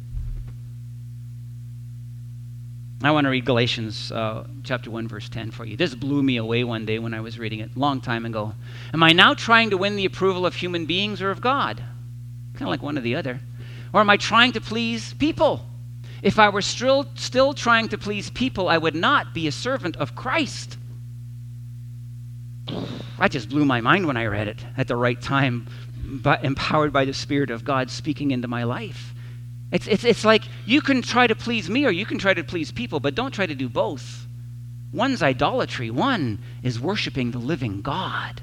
I 3.03 3.11
want 3.11 3.27
to 3.27 3.31
read 3.31 3.45
Galatians 3.45 4.11
uh, 4.11 4.47
chapter 4.65 4.91
1, 4.91 5.07
verse 5.07 5.29
10 5.29 5.51
for 5.51 5.67
you. 5.67 5.77
This 5.77 5.95
blew 5.95 6.23
me 6.23 6.39
away 6.39 6.65
one 6.65 6.87
day 6.87 6.99
when 6.99 7.13
I 7.13 7.21
was 7.21 7.39
reading 7.39 7.61
it, 7.61 7.71
a 7.77 7.79
long 7.79 8.01
time 8.01 8.25
ago. 8.25 8.55
Am 8.95 9.03
I 9.03 9.13
now 9.13 9.35
trying 9.35 9.71
to 9.71 9.77
win 9.77 9.97
the 9.97 10.07
approval 10.07 10.47
of 10.47 10.55
human 10.55 10.87
beings 10.87 11.21
or 11.21 11.31
of 11.31 11.43
God? 11.43 11.77
Kind 12.55 12.63
of 12.63 12.69
like 12.69 12.83
one 12.83 12.97
or 12.97 13.03
the 13.03 13.17
other. 13.17 13.41
Or 13.93 14.01
am 14.01 14.09
I 14.09 14.17
trying 14.17 14.53
to 14.53 14.63
please 14.63 15.13
people? 15.15 15.67
If 16.23 16.39
I 16.39 16.49
were 16.49 16.63
still, 16.63 17.07
still 17.15 17.53
trying 17.53 17.89
to 17.91 17.99
please 17.99 18.31
people, 18.31 18.69
I 18.69 18.79
would 18.79 18.95
not 18.95 19.35
be 19.35 19.47
a 19.47 19.53
servant 19.53 19.97
of 19.97 20.17
Christ. 20.17 20.79
That 23.19 23.31
just 23.31 23.49
blew 23.49 23.65
my 23.65 23.81
mind 23.81 24.07
when 24.07 24.17
I 24.17 24.27
read 24.27 24.49
it 24.49 24.65
at 24.77 24.89
the 24.89 24.97
right 24.97 25.21
time, 25.21 25.69
but 26.05 26.45
empowered 26.45 26.93
by 26.93 27.05
the 27.05 27.15
Spirit 27.15 27.51
of 27.51 27.65
God 27.65 27.91
speaking 27.91 28.31
into 28.31 28.49
my 28.49 28.65
life. 28.65 29.15
It's, 29.73 29.87
it's, 29.87 30.05
it's 30.05 30.25
like 30.25 30.43
you 30.65 30.81
can 30.81 31.03
try 31.03 31.27
to 31.27 31.35
please 31.35 31.69
me 31.69 31.85
or 31.87 31.91
you 31.91 32.07
can 32.07 32.19
try 32.19 32.35
to 32.35 32.45
please 32.45 32.71
people, 32.71 33.01
but 33.01 33.15
don't 33.15 33.33
try 33.33 33.47
to 33.47 33.55
do 33.55 33.69
both. 33.69 34.27
One's 34.93 35.23
idolatry, 35.23 35.91
one 35.91 36.39
is 36.63 36.79
worshiping 36.81 37.31
the 37.33 37.39
living 37.39 37.83
God. 37.83 38.43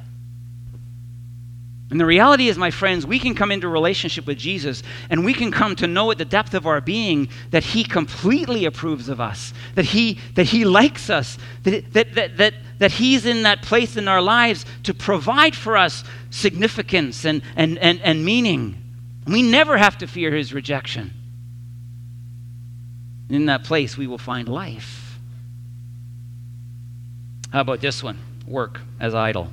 And 1.94 2.00
the 2.00 2.06
reality 2.08 2.48
is, 2.48 2.58
my 2.58 2.72
friends, 2.72 3.06
we 3.06 3.20
can 3.20 3.36
come 3.36 3.52
into 3.52 3.68
relationship 3.68 4.26
with 4.26 4.40
Jesus 4.40 4.82
and 5.12 5.24
we 5.24 5.32
can 5.32 5.52
come 5.52 5.76
to 5.76 5.86
know 5.86 6.10
at 6.10 6.18
the 6.18 6.26
depth 6.26 6.56
of 6.56 6.66
our 6.66 6.82
being 6.82 7.30
that 7.52 7.64
He 7.64 7.84
completely 7.84 8.66
approves 8.66 9.10
of 9.10 9.22
us, 9.22 9.54
that 9.76 9.86
He, 9.86 10.20
that 10.34 10.46
he 10.46 10.66
likes 10.66 11.12
us, 11.12 11.38
that, 11.62 11.94
that, 11.94 12.16
that, 12.16 12.38
that, 12.38 12.54
that 12.84 12.92
He's 12.92 13.26
in 13.26 13.44
that 13.44 13.62
place 13.62 13.96
in 13.96 14.10
our 14.10 14.22
lives 14.22 14.66
to 14.84 14.94
provide 14.94 15.56
for 15.56 15.78
us 15.78 16.04
significance 16.32 17.24
and, 17.24 17.42
and, 17.56 17.78
and, 17.78 18.02
and 18.02 18.26
meaning. 18.26 18.76
We 19.26 19.42
never 19.42 19.78
have 19.78 20.00
to 20.00 20.08
fear 20.08 20.36
his 20.36 20.54
rejection. 20.54 21.14
In 23.30 23.46
that 23.46 23.64
place, 23.64 23.96
we 23.96 24.06
will 24.06 24.18
find 24.18 24.50
life. 24.50 25.18
How 27.54 27.62
about 27.62 27.80
this 27.80 28.04
one? 28.04 28.20
Work 28.46 28.82
as 29.00 29.16
idol. 29.16 29.48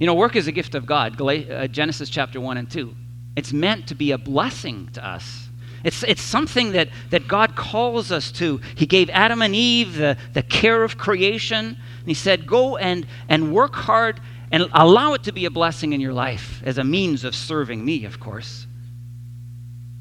You 0.00 0.06
know, 0.06 0.14
work 0.14 0.34
is 0.34 0.46
a 0.46 0.52
gift 0.52 0.74
of 0.74 0.86
God. 0.86 1.20
Uh, 1.20 1.66
Genesis 1.66 2.08
chapter 2.08 2.40
1 2.40 2.56
and 2.56 2.70
2. 2.70 2.94
It's 3.36 3.52
meant 3.52 3.88
to 3.88 3.94
be 3.94 4.12
a 4.12 4.18
blessing 4.18 4.88
to 4.94 5.06
us. 5.06 5.47
It's, 5.84 6.02
it's 6.02 6.22
something 6.22 6.72
that, 6.72 6.88
that 7.10 7.28
God 7.28 7.54
calls 7.56 8.10
us 8.10 8.32
to. 8.32 8.60
He 8.74 8.86
gave 8.86 9.10
Adam 9.10 9.42
and 9.42 9.54
Eve 9.54 9.96
the, 9.96 10.16
the 10.32 10.42
care 10.42 10.82
of 10.82 10.98
creation. 10.98 11.66
And 11.66 12.06
he 12.06 12.14
said, 12.14 12.46
Go 12.46 12.76
and, 12.76 13.06
and 13.28 13.54
work 13.54 13.74
hard 13.74 14.20
and 14.50 14.68
allow 14.72 15.12
it 15.14 15.24
to 15.24 15.32
be 15.32 15.44
a 15.44 15.50
blessing 15.50 15.92
in 15.92 16.00
your 16.00 16.12
life 16.12 16.62
as 16.64 16.78
a 16.78 16.84
means 16.84 17.24
of 17.24 17.34
serving 17.34 17.84
me, 17.84 18.04
of 18.04 18.18
course. 18.18 18.66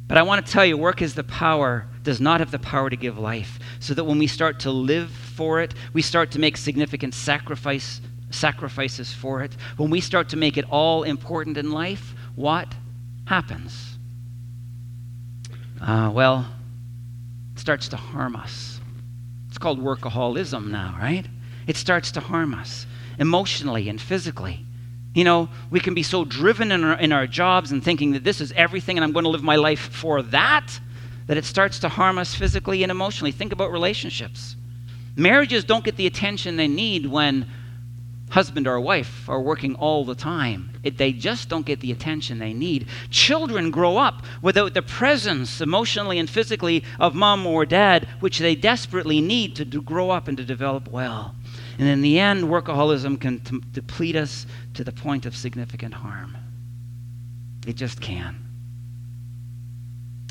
But 0.07 0.17
I 0.17 0.23
want 0.23 0.45
to 0.45 0.51
tell 0.51 0.65
you, 0.65 0.77
work 0.77 1.01
is 1.01 1.15
the 1.15 1.23
power, 1.25 1.85
does 2.03 2.21
not 2.21 2.39
have 2.39 2.51
the 2.51 2.59
power 2.59 2.89
to 2.89 2.95
give 2.95 3.19
life. 3.19 3.59
So 3.79 3.93
that 3.93 4.05
when 4.05 4.17
we 4.17 4.27
start 4.27 4.61
to 4.61 4.71
live 4.71 5.11
for 5.11 5.61
it, 5.61 5.73
we 5.93 6.01
start 6.01 6.31
to 6.31 6.39
make 6.39 6.55
significant 6.55 7.13
sacrifice, 7.13 7.99
sacrifices 8.29 9.13
for 9.13 9.43
it. 9.43 9.55
When 9.75 9.89
we 9.89 9.99
start 9.99 10.29
to 10.29 10.37
make 10.37 10.57
it 10.57 10.65
all 10.69 11.03
important 11.03 11.57
in 11.57 11.71
life, 11.71 12.15
what 12.35 12.73
happens? 13.25 13.96
Uh, 15.81 16.11
well, 16.13 16.45
it 17.53 17.59
starts 17.59 17.87
to 17.89 17.97
harm 17.97 18.35
us. 18.35 18.79
It's 19.47 19.57
called 19.57 19.79
workaholism 19.79 20.67
now, 20.69 20.95
right? 20.99 21.25
It 21.67 21.77
starts 21.77 22.11
to 22.13 22.19
harm 22.19 22.53
us 22.53 22.85
emotionally 23.19 23.89
and 23.89 23.99
physically. 23.99 24.65
You 25.13 25.23
know, 25.23 25.49
we 25.71 25.79
can 25.79 25.93
be 25.93 26.03
so 26.03 26.25
driven 26.25 26.71
in 26.71 26.83
our, 26.83 26.97
in 26.99 27.11
our 27.11 27.25
jobs 27.25 27.71
and 27.71 27.83
thinking 27.83 28.11
that 28.11 28.23
this 28.23 28.39
is 28.39 28.51
everything 28.53 28.97
and 28.97 29.03
I'm 29.03 29.11
going 29.11 29.23
to 29.23 29.29
live 29.29 29.43
my 29.43 29.55
life 29.55 29.79
for 29.79 30.21
that, 30.21 30.79
that 31.25 31.37
it 31.37 31.45
starts 31.45 31.79
to 31.79 31.89
harm 31.89 32.17
us 32.17 32.35
physically 32.35 32.83
and 32.83 32.91
emotionally. 32.91 33.31
Think 33.31 33.51
about 33.51 33.71
relationships. 33.71 34.55
Marriages 35.15 35.63
don't 35.63 35.83
get 35.83 35.95
the 35.95 36.05
attention 36.05 36.55
they 36.55 36.67
need 36.67 37.07
when 37.07 37.47
husband 38.29 38.67
or 38.67 38.79
wife 38.79 39.29
are 39.29 39.41
working 39.41 39.75
all 39.75 40.03
the 40.03 40.15
time. 40.15 40.71
It, 40.83 40.97
they 40.97 41.13
just 41.13 41.49
don't 41.49 41.65
get 41.65 41.79
the 41.79 41.91
attention 41.91 42.39
they 42.39 42.53
need. 42.53 42.87
Children 43.09 43.71
grow 43.71 43.97
up 43.97 44.23
without 44.41 44.73
the 44.73 44.81
presence, 44.81 45.61
emotionally 45.61 46.19
and 46.19 46.29
physically, 46.29 46.83
of 46.99 47.15
mom 47.15 47.47
or 47.47 47.65
dad, 47.65 48.07
which 48.19 48.39
they 48.39 48.55
desperately 48.55 49.21
need 49.21 49.55
to 49.55 49.65
do, 49.65 49.81
grow 49.81 50.09
up 50.09 50.27
and 50.27 50.37
to 50.37 50.43
develop 50.43 50.89
well. 50.89 51.35
And 51.79 51.87
in 51.87 52.01
the 52.01 52.19
end, 52.19 52.43
workaholism 52.43 53.19
can 53.19 53.39
t- 53.39 53.61
deplete 53.71 54.15
us 54.15 54.45
to 54.73 54.83
the 54.83 54.91
point 54.91 55.25
of 55.25 55.35
significant 55.35 55.93
harm. 55.93 56.35
It 57.65 57.75
just 57.75 58.01
can. 58.01 58.43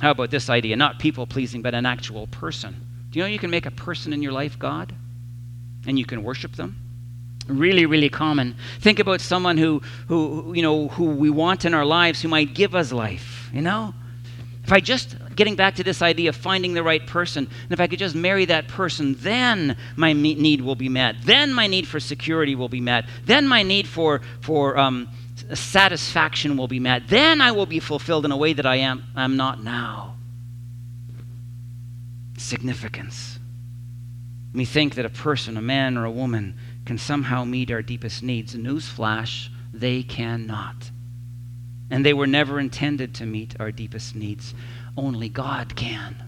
How 0.01 0.11
about 0.11 0.31
this 0.31 0.51
idea? 0.51 0.77
Not 0.77 0.99
people 0.99 1.27
pleasing, 1.27 1.63
but 1.63 1.75
an 1.75 1.87
actual 1.87 2.27
person. 2.27 2.75
Do 3.11 3.19
you 3.19 3.25
know 3.25 3.29
you 3.29 3.39
can 3.39 3.51
make 3.51 3.67
a 3.67 3.71
person 3.71 4.13
in 4.13 4.23
your 4.23 4.33
life 4.33 4.59
God? 4.59 4.95
And 5.87 5.99
you 5.99 6.05
can 6.05 6.23
worship 6.23 6.57
them? 6.57 6.86
Really, 7.49 7.87
really 7.87 8.09
common. 8.09 8.57
Think 8.81 8.99
about 8.99 9.21
someone 9.21 9.57
who, 9.57 9.81
who, 10.09 10.53
you 10.55 10.63
know, 10.63 10.89
who 10.89 11.05
we 11.05 11.31
want 11.31 11.65
in 11.65 11.75
our 11.75 11.85
lives 11.85 12.21
who 12.21 12.29
might 12.29 12.55
give 12.55 12.75
us 12.75 12.93
life, 12.93 13.51
you 13.53 13.63
know? 13.63 13.95
If 14.65 14.73
I 14.73 14.81
just, 14.81 15.15
getting 15.37 15.55
back 15.55 15.77
to 15.77 15.85
this 15.85 16.03
idea 16.03 16.31
of 16.31 16.35
finding 16.35 16.75
the 16.75 16.83
right 16.83 17.07
person, 17.07 17.49
and 17.63 17.73
if 17.73 17.79
I 17.79 17.87
could 17.87 18.01
just 18.01 18.17
marry 18.17 18.47
that 18.47 18.67
person, 18.67 19.15
then 19.21 19.77
my 19.95 20.13
need 20.13 20.61
will 20.61 20.75
be 20.75 20.89
met. 20.89 21.15
Then 21.23 21.53
my 21.53 21.69
need 21.69 21.87
for 21.87 22.01
security 22.01 22.57
will 22.57 22.69
be 22.69 22.81
met. 22.81 23.05
Then 23.27 23.47
my 23.47 23.63
need 23.63 23.87
for, 23.87 24.23
for 24.41 24.77
um, 24.77 25.09
satisfaction 25.55 26.57
will 26.57 26.67
be 26.67 26.81
met. 26.81 27.07
Then 27.07 27.41
I 27.41 27.53
will 27.53 27.67
be 27.67 27.79
fulfilled 27.79 28.25
in 28.25 28.33
a 28.33 28.37
way 28.37 28.55
that 28.55 28.67
I 28.67 28.77
am 28.77 29.05
I'm 29.15 29.37
not 29.37 29.63
now. 29.63 30.17
Significance. 32.37 33.39
We 34.53 34.65
think 34.65 34.97
that 34.97 35.05
a 35.05 35.11
person, 35.11 35.57
a 35.57 35.63
man 35.63 35.97
or 35.97 36.07
a 36.07 36.11
woman, 36.11 36.59
can 36.87 36.97
somehow 36.97 37.45
meet 37.45 37.71
our 37.71 37.83
deepest 37.83 38.23
needs. 38.23 38.55
Newsflash, 38.55 39.49
they 39.75 40.03
cannot 40.03 40.91
and 41.91 42.05
they 42.05 42.15
were 42.15 42.27
never 42.27 42.59
intended 42.59 43.15
to 43.15 43.27
meet 43.27 43.55
our 43.61 43.71
deepest 43.71 44.15
needs. 44.15 44.55
only 44.99 45.29
God 45.29 45.77
can. 45.77 46.23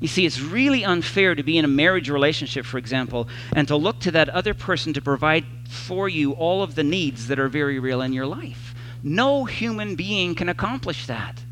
You 0.00 0.08
see, 0.08 0.24
it's 0.24 0.40
really 0.40 0.82
unfair 0.82 1.34
to 1.34 1.42
be 1.42 1.58
in 1.58 1.64
a 1.64 1.68
marriage 1.68 2.08
relationship, 2.08 2.64
for 2.64 2.78
example, 2.78 3.28
and 3.54 3.68
to 3.68 3.76
look 3.76 4.00
to 4.00 4.10
that 4.12 4.30
other 4.30 4.54
person 4.54 4.94
to 4.94 5.02
provide 5.02 5.44
for 5.68 6.08
you 6.08 6.32
all 6.32 6.62
of 6.62 6.74
the 6.74 6.82
needs 6.82 7.28
that 7.28 7.38
are 7.38 7.48
very 7.48 7.78
real 7.78 8.00
in 8.00 8.14
your 8.14 8.26
life. 8.26 8.74
No 9.02 9.44
human 9.44 9.94
being 9.94 10.34
can 10.34 10.48
accomplish 10.48 11.06
that. 11.06 11.42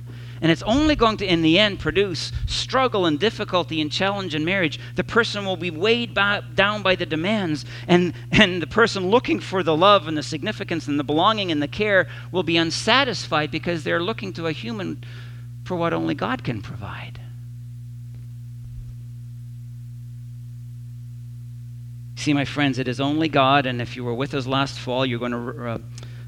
And 0.44 0.52
it's 0.52 0.62
only 0.64 0.94
going 0.94 1.16
to, 1.16 1.26
in 1.26 1.40
the 1.40 1.58
end, 1.58 1.78
produce 1.78 2.30
struggle 2.44 3.06
and 3.06 3.18
difficulty 3.18 3.80
and 3.80 3.90
challenge 3.90 4.34
in 4.34 4.44
marriage. 4.44 4.78
The 4.94 5.02
person 5.02 5.46
will 5.46 5.56
be 5.56 5.70
weighed 5.70 6.12
by, 6.12 6.42
down 6.54 6.82
by 6.82 6.96
the 6.96 7.06
demands, 7.06 7.64
and, 7.88 8.12
and 8.30 8.60
the 8.60 8.66
person 8.66 9.08
looking 9.08 9.40
for 9.40 9.62
the 9.62 9.74
love 9.74 10.06
and 10.06 10.18
the 10.18 10.22
significance 10.22 10.86
and 10.86 11.00
the 11.00 11.02
belonging 11.02 11.50
and 11.50 11.62
the 11.62 11.66
care 11.66 12.08
will 12.30 12.42
be 12.42 12.58
unsatisfied 12.58 13.50
because 13.50 13.84
they're 13.84 14.02
looking 14.02 14.34
to 14.34 14.46
a 14.46 14.52
human 14.52 15.02
for 15.64 15.76
what 15.78 15.94
only 15.94 16.14
God 16.14 16.44
can 16.44 16.60
provide. 16.60 17.18
See, 22.16 22.34
my 22.34 22.44
friends, 22.44 22.78
it 22.78 22.86
is 22.86 23.00
only 23.00 23.30
God, 23.30 23.64
and 23.64 23.80
if 23.80 23.96
you 23.96 24.04
were 24.04 24.12
with 24.12 24.34
us 24.34 24.46
last 24.46 24.78
fall, 24.78 25.06
you're 25.06 25.18
going 25.18 25.32
to 25.32 25.70
uh, 25.70 25.78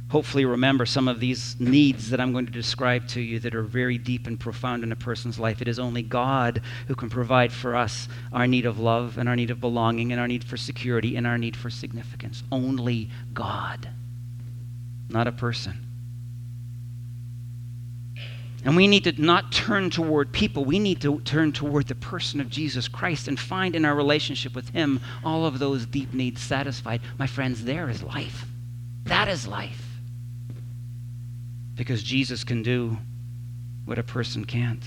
hopefully 0.09 0.45
remember 0.45 0.87
some 0.87 1.09
of 1.09 1.19
these 1.19 1.57
needs 1.59 2.11
that 2.11 2.21
I'm 2.21 2.33
going 2.33 2.47
to 2.47 2.53
describe 2.53 3.09
to 3.09 3.21
you 3.21 3.41
that 3.41 3.55
are 3.55 3.63
very 3.63 3.99
deep 3.99 4.27
and 4.27 4.39
profound 4.39 4.85
in 4.85 4.93
a 4.93 4.97
person's 4.97 5.39
life. 5.39 5.61
It 5.61 5.69
is 5.69 5.79
only 5.79 6.03
God 6.03 6.63
who 6.87 6.95
can 6.95 7.11
provide 7.11 7.53
for 7.53 7.75
us 7.75 8.09
our 8.33 8.47
need 8.47 8.67
of 8.67 8.79
love 8.79 9.19
and 9.19 9.29
our 9.29 9.35
need 9.35 9.51
of 9.51 9.61
belonging 9.61 10.13
and 10.13 10.21
our 10.21 10.29
need 10.29 10.45
for 10.45 10.57
security 10.57 11.17
and 11.17 11.27
our 11.27 11.39
need 11.39 11.57
for 11.57 11.71
significance. 11.71 12.45
Only 12.53 13.11
God, 13.35 13.89
not 15.09 15.27
a 15.27 15.33
person. 15.33 15.83
And 18.65 18.75
we 18.75 18.89
need 18.89 19.05
to 19.05 19.13
not 19.21 19.53
turn 19.53 19.91
toward 19.91 20.33
people. 20.33 20.65
We 20.65 20.81
need 20.81 21.01
to 21.03 21.21
turn 21.21 21.53
toward 21.53 21.87
the 21.87 21.95
person 21.95 22.41
of 22.41 22.49
Jesus 22.49 22.89
Christ 22.89 23.29
and 23.29 23.39
find 23.39 23.77
in 23.77 23.85
our 23.85 23.95
relationship 23.95 24.57
with 24.57 24.71
Him 24.71 25.01
all 25.25 25.47
of 25.47 25.61
those 25.61 25.87
deep 25.87 26.13
needs 26.13 26.41
satisfied. 26.41 27.01
My 27.17 27.29
friends, 27.29 27.65
there 27.65 27.89
is 27.89 28.03
life. 28.03 28.45
That 29.05 29.29
is 29.29 29.47
life. 29.47 29.86
Because 31.77 32.03
Jesus 32.03 32.43
can 32.43 32.63
do 32.63 32.99
what 33.85 33.99
a 33.99 34.03
person 34.03 34.45
can't. 34.45 34.83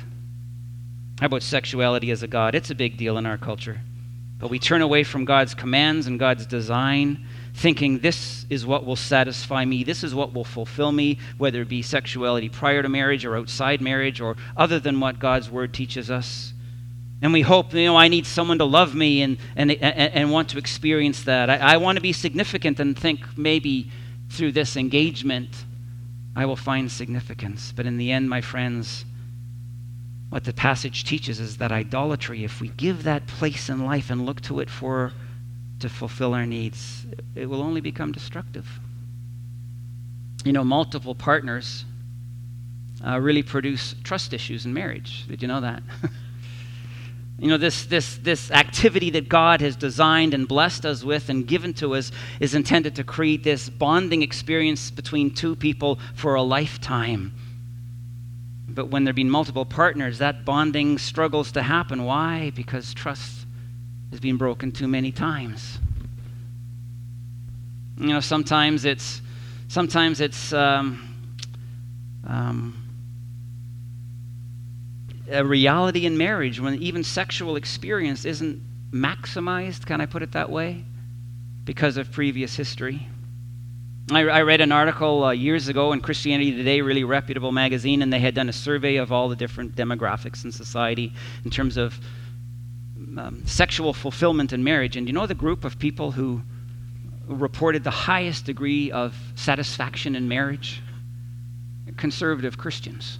How 1.20 1.28
about 1.28 1.44
sexuality 1.44 2.12
as 2.12 2.24
a 2.24 2.28
God? 2.28 2.56
It's 2.56 2.70
a 2.70 2.76
big 2.76 2.98
deal 2.98 3.18
in 3.18 3.26
our 3.26 3.38
culture. 3.38 3.80
But 4.40 4.50
we 4.50 4.58
turn 4.58 4.82
away 4.82 5.04
from 5.04 5.26
God's 5.26 5.54
commands 5.54 6.08
and 6.08 6.18
God's 6.18 6.46
design 6.46 7.26
thinking 7.54 8.00
this 8.00 8.46
is 8.50 8.66
what 8.66 8.86
will 8.86 8.96
satisfy 8.96 9.66
me, 9.66 9.84
this 9.84 10.04
is 10.04 10.16
what 10.16 10.34
will 10.34 10.46
fulfill 10.46 10.92
me, 10.94 11.20
whether 11.38 11.62
it 11.62 11.68
be 11.68 11.82
sexuality 11.82 12.48
prior 12.48 12.82
to 12.82 12.88
marriage 12.88 13.26
or 13.26 13.36
outside 13.36 13.82
marriage 13.82 14.22
or 14.22 14.38
other 14.56 14.80
than 14.80 15.00
what 15.00 15.20
God's 15.20 15.50
word 15.50 15.74
teaches 15.74 16.10
us. 16.10 16.54
And 17.22 17.34
we 17.34 17.42
hope, 17.42 17.74
you 17.74 17.86
know, 17.86 17.98
I 17.98 18.08
need 18.08 18.26
someone 18.26 18.60
to 18.60 18.66
love 18.66 18.96
me 18.96 19.22
and, 19.24 19.38
and, 19.58 19.72
and, 19.72 20.14
and 20.14 20.32
want 20.32 20.50
to 20.50 20.58
experience 20.58 21.24
that. 21.24 21.50
I, 21.50 21.58
I 21.58 21.78
want 21.78 21.98
to 21.98 22.02
be 22.02 22.14
significant 22.14 22.80
and 22.80 22.98
think 22.98 23.38
maybe 23.38 23.92
through 24.30 24.54
this 24.54 24.78
engagement 24.78 25.50
I 26.40 26.46
will 26.46 26.56
find 26.56 26.90
significance. 26.90 27.74
But 27.76 27.86
in 27.86 27.98
the 27.98 28.14
end, 28.14 28.30
my 28.30 28.40
friends, 28.40 29.04
what 30.30 30.46
the 30.46 30.54
passage 30.54 31.04
teaches 31.04 31.42
is 31.42 31.58
that 31.58 31.70
idolatry, 31.70 32.46
if 32.46 32.62
we 32.62 32.70
give 32.70 33.04
that 33.04 33.28
place 33.28 33.68
in 33.68 33.84
life 33.84 34.10
and 34.10 34.26
look 34.26 34.40
to 34.44 34.62
it 34.62 34.70
for 34.70 35.12
to 35.80 35.90
fulfill 35.90 36.34
our 36.34 36.46
needs, 36.46 37.06
it 37.36 37.48
will 37.48 37.62
only 37.62 37.82
become 37.82 38.14
destructive. 38.14 38.66
You 40.46 40.54
know, 40.54 40.64
multiple 40.64 41.14
partners 41.14 41.84
uh, 43.06 43.20
really 43.20 43.44
produce 43.44 43.94
trust 44.06 44.32
issues 44.32 44.66
in 44.66 44.74
marriage. 44.74 45.28
Did 45.28 45.42
you 45.42 45.50
know 45.50 45.60
that? 45.60 45.84
you 47.40 47.48
know, 47.48 47.58
this, 47.58 47.86
this, 47.86 48.18
this 48.18 48.52
activity 48.52 49.12
that 49.12 49.30
God 49.30 49.62
has 49.62 49.78
designed 49.78 50.34
and 50.34 50.48
blessed 50.48 50.86
us 50.86 51.04
with 51.04 51.30
and 51.30 51.48
given 51.48 51.74
to 51.76 51.96
us 51.96 52.12
is 52.42 52.54
intended 52.54 52.96
to 52.98 53.04
create 53.04 53.44
this 53.44 53.70
bonding 53.70 54.22
experience 54.22 54.92
between 54.92 55.32
two 55.32 55.56
people 55.56 56.00
for 56.16 56.36
a 56.36 56.42
lifetime. 56.42 57.34
But 58.68 58.88
when 58.88 59.06
there 59.06 59.12
have 59.12 59.16
been 59.16 59.30
multiple 59.30 59.66
partners, 59.66 60.18
that 60.18 60.44
bonding 60.44 60.98
struggles 60.98 61.54
to 61.54 61.64
happen. 61.64 62.04
Why? 62.04 62.52
Because 62.56 62.94
trust 62.94 63.46
has 64.12 64.20
been 64.20 64.38
broken 64.38 64.72
too 64.72 64.88
many 64.88 65.12
times. 65.12 65.80
You 67.98 68.08
know, 68.08 68.20
sometimes 68.20 68.86
it's 68.86 69.22
sometimes 69.68 70.22
it's 70.22 70.54
um, 70.54 71.34
um, 72.28 72.89
a 75.32 75.46
reality 75.46 76.06
in 76.06 76.18
marriage 76.18 76.60
when 76.60 76.76
even 76.76 77.04
sexual 77.04 77.56
experience 77.56 78.26
isn't 78.26 78.62
maximized. 78.92 79.86
Can 79.86 80.02
I 80.02 80.06
put 80.06 80.24
it 80.24 80.32
that 80.34 80.50
way? 80.50 80.84
Because 81.64 81.98
of 81.98 82.12
previous 82.12 82.56
history. 82.56 83.08
I, 84.12 84.22
I 84.22 84.42
read 84.42 84.62
an 84.62 84.72
article 84.72 85.24
uh, 85.24 85.32
years 85.32 85.68
ago 85.68 85.92
in 85.92 86.02
Christianity 86.02 86.52
Today, 86.52 86.82
really 86.82 87.04
reputable 87.04 87.52
magazine, 87.52 88.02
and 88.02 88.12
they 88.12 88.20
had 88.20 88.34
done 88.34 88.50
a 88.50 88.54
survey 88.54 88.96
of 88.96 89.12
all 89.12 89.30
the 89.30 89.36
different 89.36 89.76
demographics 89.76 90.44
in 90.44 90.52
society 90.52 91.14
in 91.46 91.52
terms 91.52 91.78
of 91.78 92.00
um, 93.18 93.44
sexual 93.46 93.94
fulfillment 93.94 94.52
in 94.52 94.64
marriage. 94.64 94.98
And 94.98 95.08
you 95.08 95.14
know 95.14 95.28
the 95.28 95.36
group 95.36 95.64
of 95.64 95.78
people 95.78 96.12
who 96.12 96.42
reported 97.28 97.84
the 97.84 97.92
highest 97.92 98.46
degree 98.46 98.92
of 98.92 99.16
satisfaction 99.36 100.16
in 100.16 100.28
marriage? 100.28 100.82
Conservative 101.98 102.58
Christians. 102.58 103.20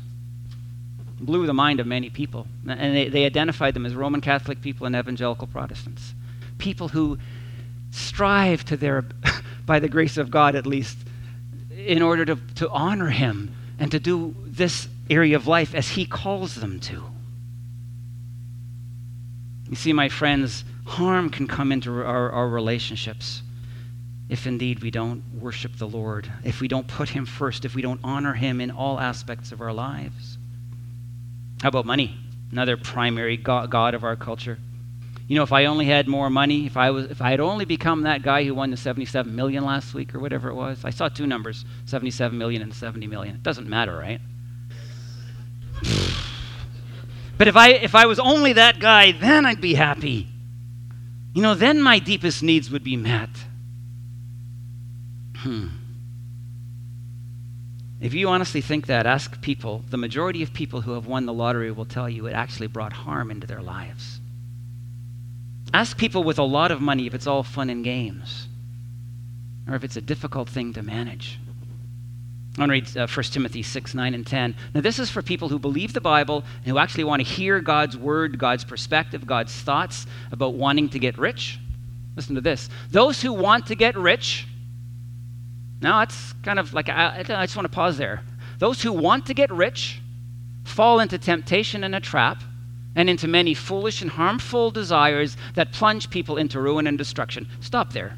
Blew 1.20 1.46
the 1.46 1.54
mind 1.54 1.80
of 1.80 1.88
many 1.88 2.10
people. 2.10 2.48
And 2.68 2.96
they, 2.96 3.10
they 3.10 3.26
identified 3.26 3.74
them 3.74 3.86
as 3.86 3.94
Roman 3.94 4.22
Catholic 4.22 4.62
people 4.62 4.86
and 4.88 4.96
evangelical 4.96 5.48
Protestants. 5.48 6.14
People 6.58 6.88
who 6.90 7.18
strive 7.92 8.64
to 8.66 8.78
their, 8.78 9.06
by 9.66 9.80
the 9.80 9.90
grace 9.90 10.18
of 10.18 10.32
God 10.32 10.56
at 10.56 10.66
least, 10.66 10.98
in 11.72 12.02
order 12.02 12.26
to, 12.26 12.36
to 12.56 12.70
honor 12.70 13.10
Him 13.10 13.56
and 13.80 13.92
to 13.92 14.00
do 14.00 14.36
this 14.46 14.88
area 15.10 15.36
of 15.36 15.48
life 15.48 15.74
as 15.74 15.90
He 15.90 16.06
calls 16.06 16.56
them 16.56 16.80
to. 16.82 17.04
You 19.70 19.76
see, 19.76 19.94
my 19.94 20.10
friends, 20.10 20.64
harm 20.86 21.30
can 21.30 21.48
come 21.48 21.72
into 21.72 21.92
our, 21.92 22.32
our 22.32 22.50
relationships 22.50 23.44
if 24.30 24.46
indeed 24.46 24.82
we 24.82 24.92
don't 24.92 25.24
worship 25.40 25.76
the 25.78 25.88
Lord, 25.88 26.32
if 26.44 26.62
we 26.62 26.68
don't 26.68 26.88
put 26.88 27.10
Him 27.10 27.26
first, 27.26 27.66
if 27.66 27.76
we 27.76 27.82
don't 27.82 28.00
honor 28.04 28.34
Him 28.34 28.62
in 28.62 28.72
all 28.72 29.00
aspects 29.00 29.52
of 29.52 29.62
our 29.62 29.74
lives. 29.74 30.39
How 31.62 31.70
about 31.70 31.86
money? 31.86 32.18
Another 32.52 32.78
primary 32.78 33.38
God 33.38 33.94
of 33.94 34.04
our 34.04 34.16
culture. 34.16 34.58
You 35.28 35.36
know, 35.36 35.44
if 35.44 35.52
I 35.52 35.66
only 35.66 35.86
had 35.86 36.08
more 36.08 36.30
money, 36.30 36.66
if 36.66 36.76
I 36.76 36.90
was, 36.90 37.06
if 37.06 37.22
I 37.22 37.30
had 37.30 37.40
only 37.40 37.64
become 37.64 38.02
that 38.02 38.24
guy 38.24 38.44
who 38.44 38.56
won 38.56 38.72
the 38.72 38.78
77 38.78 39.36
million 39.36 39.64
last 39.64 39.94
week 39.94 40.16
or 40.16 40.20
whatever 40.20 40.50
it 40.50 40.56
was, 40.56 40.84
I 40.84 40.90
saw 40.90 41.08
two 41.08 41.28
numbers, 41.28 41.66
77 41.86 42.36
million 42.36 42.64
and 42.64 42.74
70 42.74 43.06
million. 43.06 43.36
It 43.36 43.44
doesn't 43.44 43.70
matter, 43.70 43.96
right? 43.96 44.20
But 47.38 47.48
if 47.48 47.56
I, 47.56 47.70
if 47.70 47.94
I 47.94 48.06
was 48.06 48.20
only 48.20 48.54
that 48.54 48.80
guy, 48.80 49.12
then 49.12 49.46
I'd 49.46 49.62
be 49.62 49.76
happy. 49.76 50.28
You 51.34 51.42
know, 51.42 51.54
then 51.54 51.82
my 51.82 52.00
deepest 52.00 52.42
needs 52.42 52.72
would 52.72 52.84
be 52.84 52.98
met. 52.98 53.30
Hmm. 55.38 55.68
If 58.02 58.14
you 58.14 58.30
honestly 58.30 58.62
think 58.62 58.88
that, 58.88 59.06
ask 59.06 59.42
people. 59.42 59.84
The 59.90 59.98
majority 59.98 60.42
of 60.42 60.54
people 60.54 60.82
who 60.82 60.94
have 60.94 61.06
won 61.06 61.26
the 61.26 61.34
lottery 61.34 61.72
will 61.72 61.86
tell 61.86 62.10
you 62.10 62.28
it 62.28 62.34
actually 62.34 62.68
brought 62.68 62.94
harm 62.94 63.30
into 63.30 63.46
their 63.46 63.62
lives. 63.62 64.22
Ask 65.74 65.98
people 65.98 66.24
with 66.24 66.40
a 66.40 66.44
lot 66.44 66.72
of 66.72 66.82
money 66.82 67.08
if 67.08 67.14
it's 67.14 67.28
all 67.28 67.44
fun 67.44 67.70
and 67.70 67.84
games 67.84 68.48
or 69.68 69.76
if 69.76 69.84
it's 69.84 69.98
a 69.98 70.02
difficult 70.02 70.50
thing 70.50 70.74
to 70.74 70.82
manage. 70.82 71.40
I 72.58 72.62
want 72.62 72.70
to 72.70 72.74
read 72.74 72.98
uh, 72.98 73.08
1 73.08 73.24
Timothy 73.26 73.64
6, 73.64 73.94
9, 73.94 74.14
and 74.14 74.26
10. 74.26 74.56
Now, 74.74 74.82
this 74.82 75.00
is 75.00 75.10
for 75.10 75.22
people 75.22 75.48
who 75.48 75.60
believe 75.60 75.94
the 75.94 76.02
Bible 76.02 76.44
and 76.58 76.66
who 76.66 76.78
actually 76.78 77.04
want 77.04 77.22
to 77.22 77.28
hear 77.28 77.62
God's 77.62 77.96
word, 77.96 78.40
God's 78.40 78.66
perspective, 78.66 79.26
God's 79.26 79.54
thoughts 79.54 80.08
about 80.32 80.56
wanting 80.56 80.90
to 80.90 81.00
get 81.00 81.18
rich. 81.18 81.60
Listen 82.16 82.36
to 82.36 82.42
this. 82.42 82.70
Those 82.92 83.22
who 83.22 83.32
want 83.32 83.68
to 83.68 83.76
get 83.76 83.96
rich, 83.96 84.48
now 85.82 86.02
it's 86.02 86.34
kind 86.44 86.60
of 86.60 86.74
like, 86.74 86.90
I, 86.90 87.20
I 87.20 87.46
just 87.46 87.56
want 87.56 87.66
to 87.66 87.74
pause 87.76 87.98
there. 87.98 88.22
Those 88.58 88.82
who 88.82 88.92
want 88.92 89.26
to 89.28 89.34
get 89.34 89.50
rich 89.52 90.02
fall 90.66 91.00
into 91.00 91.18
temptation 91.18 91.84
and 91.84 91.96
a 91.96 92.00
trap 92.00 92.44
and 92.96 93.10
into 93.10 93.28
many 93.28 93.54
foolish 93.54 94.02
and 94.02 94.12
harmful 94.12 94.72
desires 94.72 95.38
that 95.56 95.72
plunge 95.72 96.10
people 96.10 96.38
into 96.38 96.60
ruin 96.60 96.86
and 96.86 96.98
destruction. 96.98 97.48
Stop 97.62 97.94
there. 97.94 98.18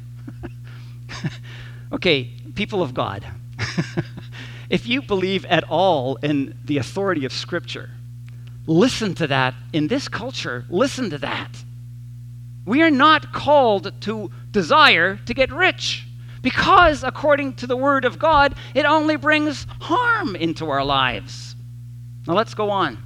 okay, 1.92 2.30
people 2.54 2.82
of 2.82 2.94
God. 2.94 3.24
if 4.70 4.86
you 4.86 5.02
believe 5.02 5.44
at 5.44 5.62
all 5.64 6.16
in 6.16 6.58
the 6.64 6.78
authority 6.78 7.24
of 7.24 7.32
Scripture, 7.32 7.90
listen 8.66 9.14
to 9.14 9.28
that. 9.28 9.54
In 9.72 9.86
this 9.86 10.08
culture, 10.08 10.64
listen 10.68 11.10
to 11.10 11.18
that. 11.18 11.62
We 12.64 12.82
are 12.82 12.90
not 12.90 13.32
called 13.32 14.00
to 14.02 14.30
desire 14.50 15.16
to 15.26 15.34
get 15.34 15.52
rich 15.52 16.06
because, 16.42 17.04
according 17.04 17.54
to 17.54 17.66
the 17.66 17.76
Word 17.76 18.04
of 18.04 18.18
God, 18.18 18.54
it 18.74 18.84
only 18.84 19.16
brings 19.16 19.66
harm 19.80 20.36
into 20.36 20.68
our 20.68 20.84
lives. 20.84 21.56
Now 22.26 22.34
let's 22.34 22.54
go 22.54 22.70
on. 22.70 22.98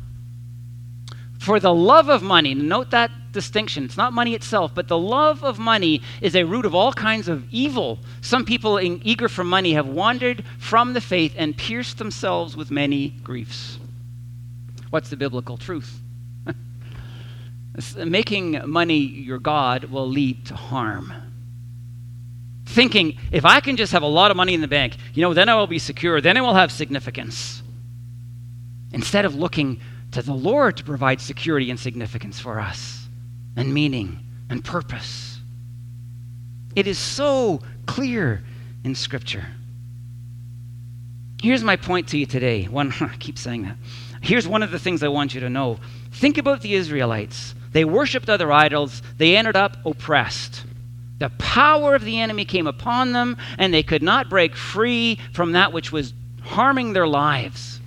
For 1.38 1.60
the 1.60 1.72
love 1.72 2.08
of 2.08 2.22
money, 2.22 2.54
note 2.54 2.90
that 2.90 3.10
distinction. 3.32 3.84
It's 3.84 3.96
not 3.96 4.12
money 4.12 4.34
itself, 4.34 4.74
but 4.74 4.88
the 4.88 4.98
love 4.98 5.44
of 5.44 5.58
money 5.58 6.02
is 6.22 6.34
a 6.34 6.44
root 6.44 6.64
of 6.64 6.74
all 6.74 6.92
kinds 6.92 7.28
of 7.28 7.44
evil. 7.52 7.98
Some 8.22 8.44
people, 8.44 8.80
eager 8.80 9.28
for 9.28 9.44
money, 9.44 9.74
have 9.74 9.86
wandered 9.86 10.42
from 10.58 10.94
the 10.94 11.00
faith 11.00 11.34
and 11.36 11.56
pierced 11.56 11.98
themselves 11.98 12.56
with 12.56 12.70
many 12.70 13.10
griefs. 13.22 13.78
What's 14.90 15.10
the 15.10 15.16
biblical 15.16 15.56
truth? 15.56 16.00
Uh, 17.76 18.06
making 18.06 18.58
money 18.66 18.96
your 18.96 19.38
God 19.38 19.84
will 19.84 20.08
lead 20.08 20.46
to 20.46 20.54
harm. 20.54 21.12
Thinking, 22.66 23.18
if 23.30 23.44
I 23.44 23.60
can 23.60 23.76
just 23.76 23.92
have 23.92 24.02
a 24.02 24.08
lot 24.08 24.30
of 24.30 24.36
money 24.36 24.52
in 24.52 24.60
the 24.60 24.68
bank, 24.68 24.96
you 25.14 25.22
know, 25.22 25.32
then 25.32 25.48
I 25.48 25.54
will 25.54 25.66
be 25.66 25.78
secure, 25.78 26.20
then 26.20 26.36
I 26.36 26.40
will 26.40 26.54
have 26.54 26.70
significance. 26.70 27.62
Instead 28.92 29.24
of 29.24 29.34
looking 29.34 29.80
to 30.12 30.22
the 30.22 30.34
Lord 30.34 30.76
to 30.76 30.84
provide 30.84 31.20
security 31.20 31.70
and 31.70 31.78
significance 31.78 32.40
for 32.40 32.60
us, 32.60 33.06
and 33.56 33.72
meaning 33.72 34.18
and 34.50 34.64
purpose. 34.64 35.38
It 36.74 36.86
is 36.86 36.98
so 36.98 37.60
clear 37.86 38.42
in 38.84 38.94
Scripture. 38.94 39.46
Here's 41.40 41.64
my 41.64 41.76
point 41.76 42.08
to 42.08 42.18
you 42.18 42.26
today. 42.26 42.64
One, 42.70 42.92
I 43.00 43.16
keep 43.18 43.38
saying 43.38 43.62
that. 43.62 43.76
Here's 44.20 44.48
one 44.48 44.62
of 44.62 44.70
the 44.70 44.78
things 44.78 45.02
I 45.02 45.08
want 45.08 45.34
you 45.34 45.40
to 45.40 45.50
know. 45.50 45.78
Think 46.12 46.38
about 46.38 46.62
the 46.62 46.74
Israelites. 46.74 47.54
They 47.72 47.84
worshiped 47.84 48.28
other 48.28 48.50
idols, 48.50 49.02
they 49.18 49.36
ended 49.36 49.56
up 49.56 49.76
oppressed. 49.84 50.64
The 51.18 51.30
power 51.38 51.94
of 51.94 52.04
the 52.04 52.20
enemy 52.20 52.44
came 52.44 52.66
upon 52.66 53.12
them, 53.12 53.36
and 53.58 53.72
they 53.72 53.82
could 53.82 54.02
not 54.02 54.28
break 54.28 54.54
free 54.54 55.18
from 55.32 55.52
that 55.52 55.72
which 55.72 55.90
was 55.90 56.12
harming 56.42 56.92
their 56.92 57.06
lives. 57.06 57.80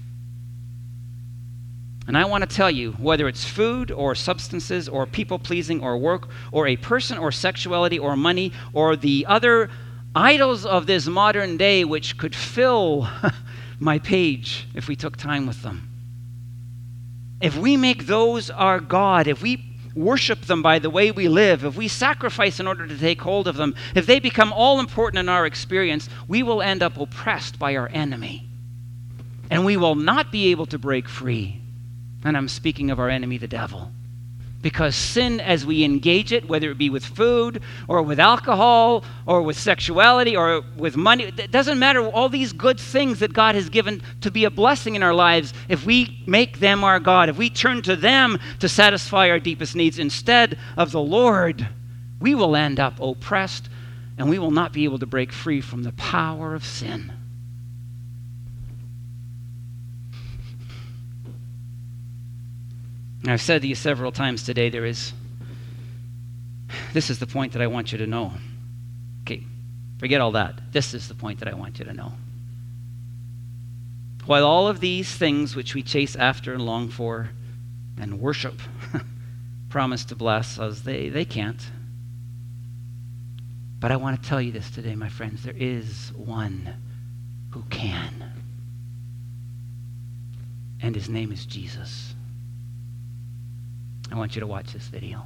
And 2.08 2.18
I 2.18 2.26
want 2.26 2.42
to 2.42 2.56
tell 2.56 2.72
you 2.72 2.94
whether 2.94 3.28
it's 3.28 3.46
food 3.46 3.92
or 3.92 4.16
substances 4.16 4.90
or 4.90 5.06
people 5.06 5.38
pleasing 5.38 5.82
or 5.82 5.96
work 5.96 6.28
or 6.52 6.68
a 6.68 6.76
person 6.76 7.20
or 7.20 7.32
sexuality 7.32 8.00
or 8.00 8.16
money 8.16 8.52
or 8.74 8.96
the 8.96 9.28
other 9.28 9.70
idols 10.16 10.66
of 10.66 10.88
this 10.88 11.06
modern 11.06 11.56
day 11.56 11.86
which 11.86 12.18
could 12.18 12.36
fill 12.36 13.08
my 13.80 14.00
page 14.00 14.68
if 14.74 14.88
we 14.88 14.96
took 14.96 15.18
time 15.18 15.46
with 15.46 15.62
them. 15.62 15.88
If 17.42 17.56
we 17.56 17.78
make 17.78 18.08
those 18.08 18.50
our 18.50 18.80
God, 18.80 19.28
if 19.28 19.44
we 19.44 19.69
worship 19.96 20.42
them 20.42 20.62
by 20.62 20.80
the 20.80 20.90
way 20.90 21.12
we 21.12 21.28
live, 21.28 21.66
if 21.66 21.76
we 21.76 21.88
sacrifice 21.88 22.60
in 22.60 22.68
order 22.68 22.88
to 22.88 22.98
take 22.98 23.22
hold 23.22 23.48
of 23.48 23.56
them, 23.56 23.76
if 23.96 24.06
they 24.06 24.20
become 24.20 24.54
all 24.54 24.80
important 24.80 25.20
in 25.20 25.30
our 25.30 25.46
experience, 25.46 26.10
we 26.28 26.44
will 26.44 26.62
end 26.62 26.84
up 26.84 26.98
oppressed 26.98 27.60
by 27.60 27.76
our 27.76 27.90
enemy. 27.90 28.48
And 29.50 29.66
we 29.66 29.78
will 29.78 29.96
not 29.96 30.32
be 30.32 30.52
able 30.52 30.68
to 30.68 30.78
break 30.78 31.10
free. 31.10 31.62
And 32.24 32.38
I'm 32.38 32.48
speaking 32.48 32.92
of 32.92 33.00
our 33.00 33.10
enemy, 33.10 33.38
the 33.38 33.48
devil. 33.48 33.92
Because 34.62 34.94
sin, 34.94 35.40
as 35.40 35.66
we 35.66 35.86
engage 35.86 36.34
it, 36.34 36.50
whether 36.50 36.72
it 36.72 36.78
be 36.78 36.90
with 36.90 37.06
food 37.06 37.62
or 37.88 38.02
with 38.02 38.20
alcohol 38.20 39.06
or 39.26 39.42
with 39.42 39.58
sexuality 39.58 40.36
or 40.36 40.62
with 40.76 40.98
money, 40.98 41.24
it 41.24 41.52
doesn't 41.52 41.80
matter. 41.80 42.06
All 42.06 42.28
these 42.28 42.52
good 42.52 42.78
things 42.78 43.20
that 43.20 43.32
God 43.32 43.56
has 43.56 43.70
given 43.70 44.02
to 44.20 44.30
be 44.30 44.44
a 44.44 44.50
blessing 44.50 44.96
in 44.96 45.04
our 45.04 45.14
lives, 45.14 45.54
if 45.70 45.86
we 45.86 46.22
make 46.28 46.60
them 46.60 46.84
our 46.84 47.00
God, 47.00 47.30
if 47.30 47.38
we 47.38 47.50
turn 47.50 47.82
to 47.84 47.96
them 47.96 48.38
to 48.60 48.68
satisfy 48.68 49.30
our 49.30 49.40
deepest 49.40 49.78
needs 49.78 49.98
instead 49.98 50.58
of 50.76 50.92
the 50.92 51.02
Lord, 51.02 51.66
we 52.20 52.36
will 52.36 52.58
end 52.58 52.82
up 52.82 53.00
oppressed 53.00 53.70
and 54.18 54.30
we 54.30 54.40
will 54.40 54.52
not 54.52 54.74
be 54.74 54.84
able 54.84 55.00
to 55.00 55.06
break 55.06 55.32
free 55.32 55.62
from 55.62 55.84
the 55.84 55.94
power 55.94 56.54
of 56.54 56.66
sin. 56.66 57.14
I've 63.28 63.42
said 63.42 63.62
to 63.62 63.68
you 63.68 63.76
several 63.76 64.12
times 64.12 64.44
today, 64.44 64.70
there 64.70 64.86
is, 64.86 65.14
this 66.94 67.10
is 67.10 67.20
the 67.20 67.28
point 67.28 67.54
that 67.54 67.62
I 67.62 67.68
want 67.68 67.92
you 67.92 67.98
to 67.98 68.08
know. 68.08 68.34
Okay, 69.24 69.44
forget 69.98 70.22
all 70.22 70.32
that. 70.32 70.72
This 70.72 70.94
is 70.94 71.08
the 71.08 71.16
point 71.16 71.40
that 71.40 71.48
I 71.48 71.54
want 71.54 71.80
you 71.80 71.86
to 71.86 71.94
know. 71.94 72.14
While 74.26 74.46
all 74.46 74.68
of 74.68 74.80
these 74.80 75.14
things 75.14 75.56
which 75.56 75.74
we 75.76 75.82
chase 75.82 76.16
after 76.16 76.54
and 76.54 76.66
long 76.66 76.90
for 76.90 77.32
and 77.98 78.20
worship 78.20 78.62
promise 79.70 80.06
to 80.06 80.16
bless 80.16 80.60
us, 80.60 80.82
they, 80.82 81.10
they 81.10 81.26
can't. 81.26 81.62
But 83.80 83.92
I 83.92 83.96
want 83.96 84.22
to 84.22 84.30
tell 84.30 84.42
you 84.42 84.52
this 84.52 84.70
today, 84.70 84.96
my 84.96 85.10
friends. 85.10 85.44
There 85.44 85.56
is 85.58 86.12
one 86.16 86.74
who 87.52 87.64
can. 87.70 88.34
And 90.82 90.96
his 90.96 91.10
name 91.10 91.32
is 91.32 91.46
Jesus. 91.46 92.14
I 94.12 94.16
want 94.16 94.36
you 94.36 94.40
to 94.40 94.48
watch 94.48 94.74
this 94.74 94.88
video. 94.88 95.24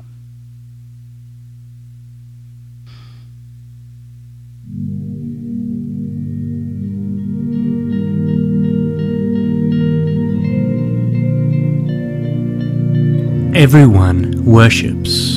Everyone 13.55 14.43
worships. 14.43 15.35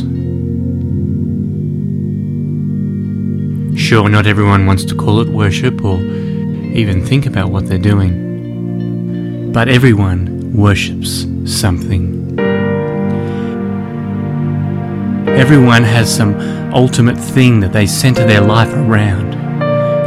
Sure, 3.79 4.09
not 4.09 4.27
everyone 4.27 4.67
wants 4.67 4.85
to 4.87 4.95
call 4.97 5.21
it 5.21 5.29
worship 5.29 5.85
or 5.85 5.99
even 6.01 7.05
think 7.05 7.27
about 7.27 7.51
what 7.51 7.69
they're 7.69 7.79
doing. 7.79 9.53
But 9.53 9.69
everyone 9.69 10.55
worships 10.57 11.27
something. 11.45 12.16
Everyone 15.37 15.83
has 15.83 16.15
some 16.15 16.35
ultimate 16.73 17.19
thing 17.19 17.61
that 17.61 17.73
they 17.73 17.87
center 17.87 18.27
their 18.27 18.41
life 18.41 18.73
around. 18.73 19.35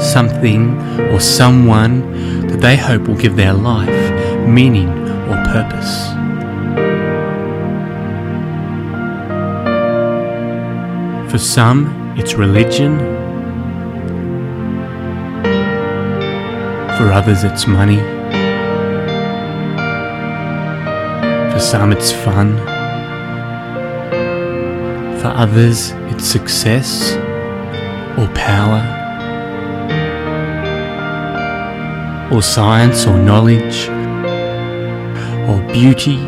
Something 0.02 0.76
or 1.12 1.20
someone 1.20 2.48
that 2.48 2.60
they 2.62 2.76
hope 2.76 3.08
will 3.08 3.15
give 3.15 3.36
their 3.36 3.54
life 3.54 4.48
meaning 4.48 4.89
or 4.89 5.44
purpose. 5.46 6.08
For 11.32 11.38
some, 11.38 12.15
it's 12.18 12.34
religion. 12.34 12.98
For 16.98 17.12
others, 17.12 17.44
it's 17.44 17.68
money. 17.68 18.00
For 21.54 21.60
some, 21.60 21.92
it's 21.92 22.12
fun. 22.12 22.79
For 25.21 25.27
others, 25.27 25.91
it's 26.12 26.23
success 26.25 27.13
or 28.17 28.27
power 28.34 28.79
or 32.32 32.41
science 32.41 33.05
or 33.05 33.17
knowledge 33.17 33.89
or 35.49 35.62
beauty 35.73 36.19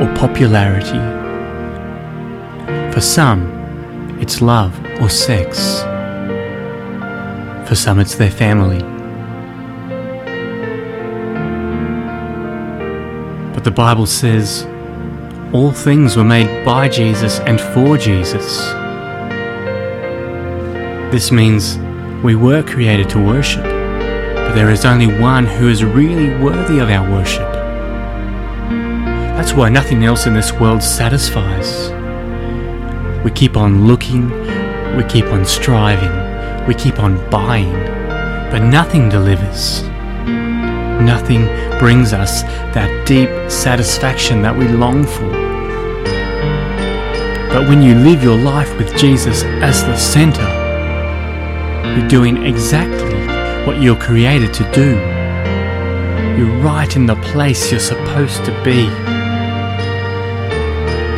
or 0.00 0.08
popularity. 0.16 0.98
For 2.90 3.02
some, 3.02 4.18
it's 4.18 4.40
love 4.40 4.74
or 5.02 5.10
sex. 5.10 5.80
For 7.68 7.74
some, 7.74 7.98
it's 8.00 8.14
their 8.14 8.30
family. 8.30 8.80
But 13.52 13.64
the 13.64 13.70
Bible 13.70 14.06
says, 14.06 14.66
all 15.52 15.72
things 15.72 16.16
were 16.16 16.24
made 16.24 16.64
by 16.64 16.88
Jesus 16.88 17.40
and 17.40 17.60
for 17.60 17.98
Jesus. 17.98 18.58
This 21.10 21.32
means 21.32 21.76
we 22.22 22.36
were 22.36 22.62
created 22.62 23.10
to 23.10 23.18
worship, 23.18 23.64
but 23.64 24.54
there 24.54 24.70
is 24.70 24.84
only 24.84 25.08
one 25.20 25.46
who 25.46 25.68
is 25.68 25.82
really 25.82 26.36
worthy 26.40 26.78
of 26.78 26.88
our 26.88 27.10
worship. 27.10 27.52
That's 29.34 29.52
why 29.52 29.70
nothing 29.70 30.04
else 30.04 30.26
in 30.26 30.34
this 30.34 30.52
world 30.52 30.84
satisfies. 30.84 31.90
We 33.24 33.32
keep 33.32 33.56
on 33.56 33.88
looking, 33.88 34.30
we 34.96 35.02
keep 35.08 35.24
on 35.26 35.44
striving, 35.44 36.68
we 36.68 36.74
keep 36.74 37.00
on 37.00 37.28
buying, 37.28 37.72
but 38.52 38.60
nothing 38.60 39.08
delivers. 39.08 39.89
Nothing 41.00 41.46
brings 41.78 42.12
us 42.12 42.42
that 42.74 43.06
deep 43.06 43.30
satisfaction 43.50 44.42
that 44.42 44.56
we 44.56 44.68
long 44.68 45.04
for. 45.04 45.30
But 47.52 47.68
when 47.68 47.82
you 47.82 47.94
live 47.94 48.22
your 48.22 48.36
life 48.36 48.76
with 48.76 48.96
Jesus 48.96 49.42
as 49.44 49.82
the 49.82 49.96
center, 49.96 50.46
you're 51.96 52.08
doing 52.08 52.44
exactly 52.44 53.26
what 53.66 53.80
you're 53.80 53.96
created 53.96 54.52
to 54.54 54.70
do. 54.72 54.90
You're 56.38 56.62
right 56.62 56.94
in 56.94 57.06
the 57.06 57.16
place 57.16 57.70
you're 57.70 57.80
supposed 57.80 58.44
to 58.44 58.52
be. 58.62 58.86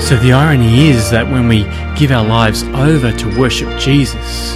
So 0.01 0.17
the 0.17 0.33
irony 0.33 0.89
is 0.89 1.11
that 1.11 1.31
when 1.31 1.49
we 1.49 1.65
give 1.97 2.13
our 2.13 2.25
lives 2.25 2.63
over 2.63 3.13
to 3.13 3.39
worship 3.39 3.79
Jesus, 3.79 4.55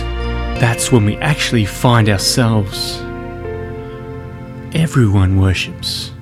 that's 0.58 0.90
when 0.90 1.04
we 1.04 1.16
actually 1.16 1.64
find 1.64 2.08
ourselves 2.08 3.05
Everyone 4.76 5.40
worships. 5.40 6.12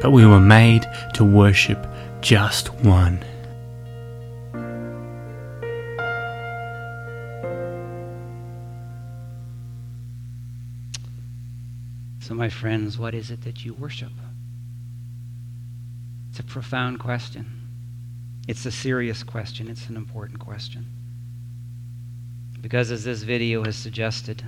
But 0.00 0.12
we 0.12 0.24
were 0.24 0.38
made 0.38 0.86
to 1.14 1.24
worship 1.24 1.84
just 2.20 2.72
one. 2.74 3.24
So, 12.20 12.34
my 12.34 12.48
friends, 12.48 13.00
what 13.00 13.16
is 13.16 13.32
it 13.32 13.42
that 13.42 13.64
you 13.64 13.74
worship? 13.74 14.12
It's 16.30 16.38
a 16.38 16.44
profound 16.44 17.00
question. 17.00 17.46
It's 18.46 18.64
a 18.64 18.70
serious 18.70 19.24
question. 19.24 19.66
It's 19.68 19.88
an 19.88 19.96
important 19.96 20.38
question. 20.38 20.86
Because, 22.60 22.92
as 22.92 23.02
this 23.02 23.24
video 23.24 23.64
has 23.64 23.74
suggested, 23.74 24.44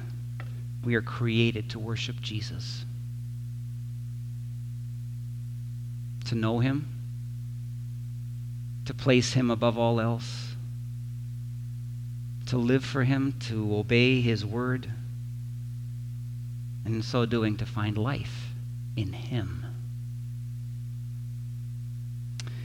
we 0.85 0.95
are 0.95 1.03
created 1.03 1.71
to 1.71 1.79
worship 1.79 2.21
Jesus, 2.21 2.85
to 6.27 6.35
know 6.35 6.61
Him, 6.61 6.89
to 8.87 8.95
place 8.95 9.33
Him 9.33 9.51
above 9.51 9.79
all 9.79 10.01
else, 10.01 10.55
to 12.47 12.57
live 12.57 12.85
for 12.85 13.05
Him, 13.05 13.35
to 13.41 13.77
obey 13.77 14.21
His 14.21 14.45
word 14.45 14.91
and 16.85 16.95
in 16.95 17.03
so 17.03 17.27
doing 17.27 17.57
to 17.59 17.67
find 17.67 17.97
life 17.97 18.53
in 18.97 19.13
Him. 19.13 19.67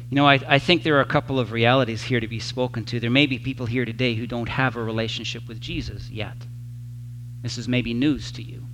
You 0.10 0.16
know, 0.16 0.28
I, 0.28 0.40
I 0.48 0.60
think 0.60 0.84
there 0.84 0.98
are 0.98 1.02
a 1.02 1.06
couple 1.06 1.40
of 1.40 1.52
realities 1.52 2.04
here 2.04 2.20
to 2.20 2.28
be 2.28 2.40
spoken 2.40 2.86
to. 2.86 3.00
There 3.00 3.10
may 3.10 3.26
be 3.26 3.40
people 3.40 3.66
here 3.66 3.86
today 3.86 4.16
who 4.16 4.28
don't 4.28 4.50
have 4.50 4.76
a 4.76 4.84
relationship 4.84 5.48
with 5.48 5.60
Jesus 5.60 6.10
yet. 6.10 6.38
This 7.46 7.60
is 7.60 7.68
maybe 7.68 7.94
news 7.94 8.32
to 8.32 8.42
you. 8.42 8.66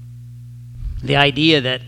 The 1.04 1.18
idea 1.18 1.60
that, 1.60 1.82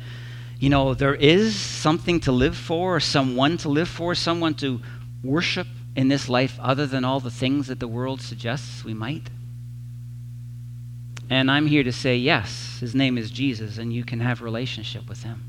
you 0.60 0.70
know, 0.70 0.94
there 0.94 1.16
is 1.16 1.56
something 1.56 2.20
to 2.20 2.34
live 2.34 2.58
for, 2.58 3.00
someone 3.00 3.56
to 3.60 3.70
live 3.70 3.88
for, 3.88 4.14
someone 4.14 4.54
to 4.56 4.82
worship 5.24 5.68
in 5.96 6.10
this 6.10 6.28
life 6.28 6.60
other 6.62 6.86
than 6.86 7.06
all 7.06 7.22
the 7.22 7.32
things 7.32 7.68
that 7.68 7.80
the 7.80 7.88
world 7.88 8.20
suggests 8.20 8.84
we 8.84 8.94
might. 8.94 9.30
And 11.30 11.50
I'm 11.50 11.68
here 11.68 11.86
to 11.86 11.94
say, 11.94 12.18
yes, 12.18 12.80
his 12.82 12.94
name 12.94 13.18
is 13.18 13.32
Jesus, 13.32 13.78
and 13.78 13.94
you 13.94 14.04
can 14.04 14.20
have 14.20 14.42
relationship 14.42 15.08
with 15.08 15.24
him. 15.24 15.42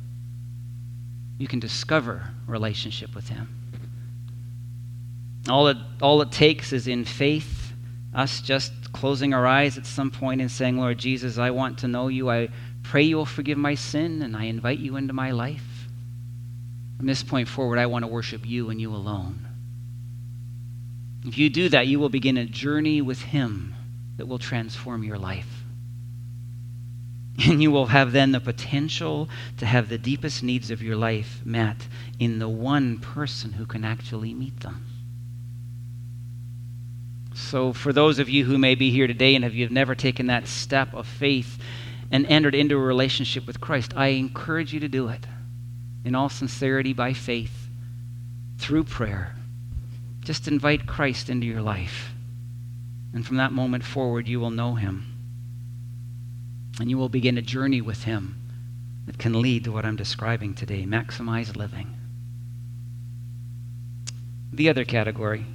You 1.37 1.49
can 1.49 1.59
discover 1.59 2.31
relationship 2.47 3.12
with 3.12 3.31
him. 3.31 3.49
All 5.49 5.66
it, 5.66 5.79
all 6.01 6.23
it 6.23 6.31
takes 6.31 6.73
is 6.73 6.87
in 6.87 7.05
faith, 7.05 7.63
us 8.14 8.40
just 8.40 8.92
closing 8.92 9.35
our 9.35 9.46
eyes 9.46 9.77
at 9.77 9.87
some 9.87 10.11
point 10.11 10.40
and 10.40 10.50
saying, 10.50 10.79
Lord 10.79 10.98
Jesus, 10.98 11.37
I 11.37 11.50
want 11.50 11.79
to 11.79 11.88
know 11.88 12.09
you. 12.09 12.31
I 12.31 12.48
pray 12.83 13.03
you 13.03 13.16
will 13.16 13.27
forgive 13.27 13.59
my 13.59 13.74
sin, 13.74 14.22
and 14.22 14.37
I 14.37 14.44
invite 14.44 14.79
you 14.79 14.96
into 14.96 15.12
my 15.12 15.33
life. 15.33 15.88
From 16.96 17.07
this 17.07 17.22
point 17.22 17.48
forward, 17.48 17.79
I 17.79 17.87
want 17.87 18.05
to 18.05 18.09
worship 18.09 18.46
you 18.46 18.70
and 18.70 18.81
you 18.81 18.94
alone. 18.94 19.48
If 21.27 21.38
you 21.38 21.50
do 21.50 21.68
that, 21.70 21.87
you 21.87 21.98
will 21.98 22.09
begin 22.09 22.37
a 22.37 22.44
journey 22.44 23.00
with 23.00 23.20
him 23.20 23.74
that 24.16 24.27
will 24.27 24.38
transform 24.38 25.03
your 25.03 25.18
life. 25.18 25.62
And 27.46 27.61
you 27.61 27.72
will 27.72 27.87
have 27.87 28.12
then 28.12 28.31
the 28.31 28.38
potential 28.38 29.29
to 29.57 29.66
have 29.66 29.88
the 29.88 29.98
deepest 29.98 30.44
needs 30.44 30.70
of 30.70 30.81
your 30.81 30.94
life 30.94 31.40
met 31.44 31.88
in 32.20 32.38
the 32.38 32.48
one 32.48 32.98
person 32.98 33.55
who 33.55 33.66
can 33.66 33.85
actually 33.85 34.33
meet 34.33 34.61
them. 34.61 34.94
So, 37.35 37.73
for 37.73 37.92
those 37.92 38.20
of 38.20 38.29
you 38.29 38.44
who 38.44 38.59
may 38.59 38.77
be 38.77 38.90
here 38.90 39.09
today 39.09 39.35
and 39.35 39.42
have 39.42 39.55
you've 39.55 39.73
never 39.73 39.97
taken 39.97 40.29
that 40.29 40.47
step 40.47 40.94
of 40.94 41.07
faith 41.07 41.59
and 42.11 42.25
entered 42.27 42.55
into 42.55 42.77
a 42.77 42.81
relationship 42.81 43.47
with 43.47 43.61
Christ, 43.61 43.92
I 43.97 44.09
encourage 44.09 44.73
you 44.73 44.81
to 44.81 44.88
do 44.88 45.09
it 45.09 45.27
in 46.05 46.14
all 46.14 46.29
sincerity 46.29 46.92
by 46.92 47.12
faith 47.12 47.68
through 48.59 48.85
prayer. 48.85 49.35
Just 50.20 50.47
invite 50.47 50.87
Christ 50.87 51.29
into 51.29 51.47
your 51.47 51.61
life. 51.61 52.12
And 53.12 53.27
from 53.27 53.37
that 53.38 53.53
moment 53.53 53.85
forward, 53.85 54.29
you 54.29 54.38
will 54.38 54.51
know 54.51 54.77
him. 54.77 55.14
And 56.81 56.88
you 56.88 56.99
will 56.99 57.09
begin 57.09 57.38
a 57.38 57.42
journey 57.42 57.81
with 57.81 58.05
Him 58.05 58.40
that 59.07 59.18
can 59.18 59.40
lead 59.40 59.64
to 59.64 59.73
what 59.73 59.85
I'm 59.85 59.97
describing 59.97 60.55
today 60.55 60.85
maximize 60.85 61.57
living. 61.57 61.94
The 64.53 64.68
other 64.68 64.85
category 64.85 65.47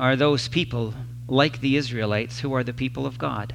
are 0.00 0.16
those 0.16 0.48
people 0.48 0.94
like 1.28 1.60
the 1.60 1.76
Israelites 1.76 2.40
who 2.40 2.52
are 2.54 2.64
the 2.64 2.72
people 2.72 3.06
of 3.06 3.18
God. 3.18 3.54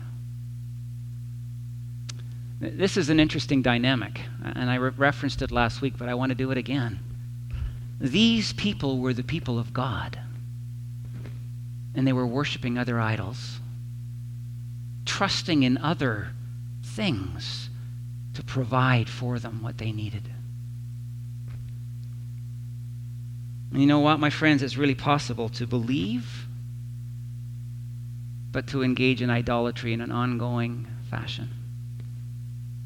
This 2.62 2.96
is 2.96 3.10
an 3.10 3.20
interesting 3.20 3.62
dynamic, 3.62 4.22
and 4.42 4.70
I 4.70 4.76
re- 4.76 4.92
referenced 4.96 5.42
it 5.42 5.52
last 5.52 5.82
week, 5.82 5.96
but 5.98 6.08
I 6.08 6.14
want 6.14 6.30
to 6.30 6.36
do 6.36 6.52
it 6.52 6.58
again. 6.58 7.00
These 8.00 8.54
people 8.54 9.00
were 9.00 9.14
the 9.14 9.24
people 9.24 9.60
of 9.60 9.74
God, 9.74 10.18
and 11.94 12.08
they 12.08 12.14
were 12.14 12.26
worshiping 12.26 12.78
other 12.78 13.00
idols 13.00 13.60
trusting 15.06 15.64
in 15.64 15.78
other 15.78 16.30
things 16.84 17.70
to 18.34 18.44
provide 18.44 19.08
for 19.08 19.40
them 19.40 19.62
what 19.62 19.78
they 19.78 19.92
needed. 19.92 20.30
And 23.76 23.82
you 23.82 23.88
know 23.90 24.00
what, 24.00 24.22
my 24.22 24.30
friends? 24.30 24.64
It's 24.64 24.78
really 24.78 24.96
possible 24.96 25.50
to 25.50 25.68
believe, 25.68 26.48
but 28.50 28.68
to 28.68 28.84
engage 28.84 29.22
in 29.22 29.30
idolatry 29.30 29.92
in 29.92 30.00
an 30.00 30.14
ongoing 30.14 30.88
fashion. 31.10 31.50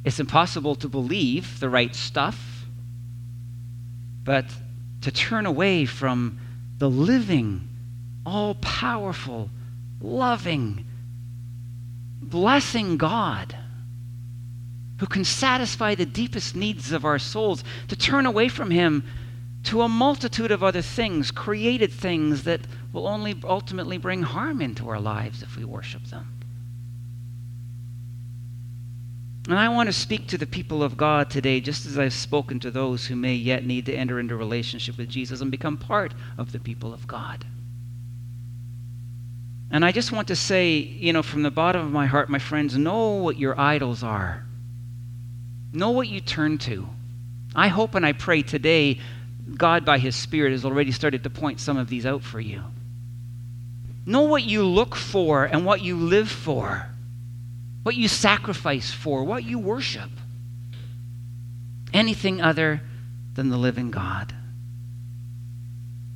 It's 0.04 0.20
impossible 0.20 0.74
to 0.78 0.90
believe 0.90 1.60
the 1.60 1.70
right 1.70 1.94
stuff, 1.94 2.66
but 4.24 4.46
to 5.02 5.12
turn 5.12 5.46
away 5.46 5.86
from 5.86 6.40
the 6.80 6.90
living, 6.90 7.68
all 8.26 8.56
powerful, 8.56 9.52
loving, 10.02 10.88
blessing 12.20 12.98
God 12.98 13.56
who 14.98 15.06
can 15.06 15.24
satisfy 15.24 15.94
the 15.94 16.08
deepest 16.08 16.56
needs 16.56 16.92
of 16.92 17.06
our 17.06 17.20
souls, 17.20 17.64
to 17.90 17.96
turn 17.96 18.26
away 18.26 18.50
from 18.50 18.72
Him 18.72 19.04
to 19.64 19.82
a 19.82 19.90
multitude 19.90 20.52
of 20.52 20.64
other 20.64 20.82
things, 20.82 21.32
created 21.32 21.92
things 21.92 22.44
that 22.44 22.62
will 22.94 23.08
only 23.08 23.40
ultimately 23.44 23.98
bring 23.98 24.24
harm 24.24 24.62
into 24.62 24.90
our 24.90 25.00
lives 25.00 25.44
if 25.44 25.58
we 25.58 25.66
worship 25.66 26.04
them. 26.06 26.40
And 29.48 29.58
I 29.58 29.70
want 29.70 29.88
to 29.88 29.94
speak 29.94 30.28
to 30.28 30.38
the 30.38 30.46
people 30.46 30.84
of 30.84 30.96
God 30.96 31.30
today, 31.30 31.60
just 31.60 31.86
as 31.86 31.98
I've 31.98 32.14
spoken 32.14 32.60
to 32.60 32.72
those 32.72 33.08
who 33.08 33.16
may 33.16 33.34
yet 33.34 33.66
need 33.66 33.88
to 33.88 33.94
enter 33.94 34.20
into 34.20 34.36
relationship 34.36 34.98
with 34.98 35.10
Jesus 35.10 35.42
and 35.42 35.50
become 35.50 35.76
part 35.76 36.14
of 36.38 36.52
the 36.52 36.60
people 36.60 36.94
of 36.94 37.08
God. 37.08 37.46
And 39.72 39.84
I 39.84 39.92
just 39.92 40.12
want 40.12 40.28
to 40.28 40.36
say, 40.36 40.78
you 40.78 41.14
know, 41.14 41.24
from 41.24 41.44
the 41.44 41.52
bottom 41.52 41.86
of 41.86 41.92
my 41.92 42.06
heart, 42.06 42.30
my 42.30 42.40
friends, 42.40 42.78
know 42.78 43.14
what 43.14 43.38
your 43.38 43.60
idols 43.60 44.04
are. 44.04 44.46
Know 45.74 45.92
what 45.92 46.08
you 46.08 46.22
turn 46.22 46.58
to. 46.60 46.88
I 47.56 47.68
hope 47.68 47.96
and 47.96 48.06
I 48.06 48.14
pray 48.14 48.44
today 48.44 49.00
God, 49.58 49.86
by 49.86 49.98
His 49.98 50.16
Spirit, 50.16 50.52
has 50.52 50.66
already 50.66 50.92
started 50.92 51.24
to 51.24 51.30
point 51.30 51.60
some 51.60 51.78
of 51.78 51.90
these 51.90 52.06
out 52.06 52.24
for 52.24 52.40
you. 52.40 52.64
Know 54.06 54.24
what 54.24 54.44
you 54.44 54.64
look 54.64 54.96
for 54.96 55.46
and 55.46 55.66
what 55.66 55.82
you 55.82 55.96
live 55.96 56.30
for, 56.30 56.88
what 57.84 57.96
you 57.96 58.08
sacrifice 58.08 58.92
for, 58.92 59.24
what 59.24 59.44
you 59.44 59.60
worship. 59.60 60.10
Anything 61.94 62.42
other 62.42 62.82
than 63.36 63.50
the 63.50 63.58
living 63.58 63.92
God. 63.92 64.34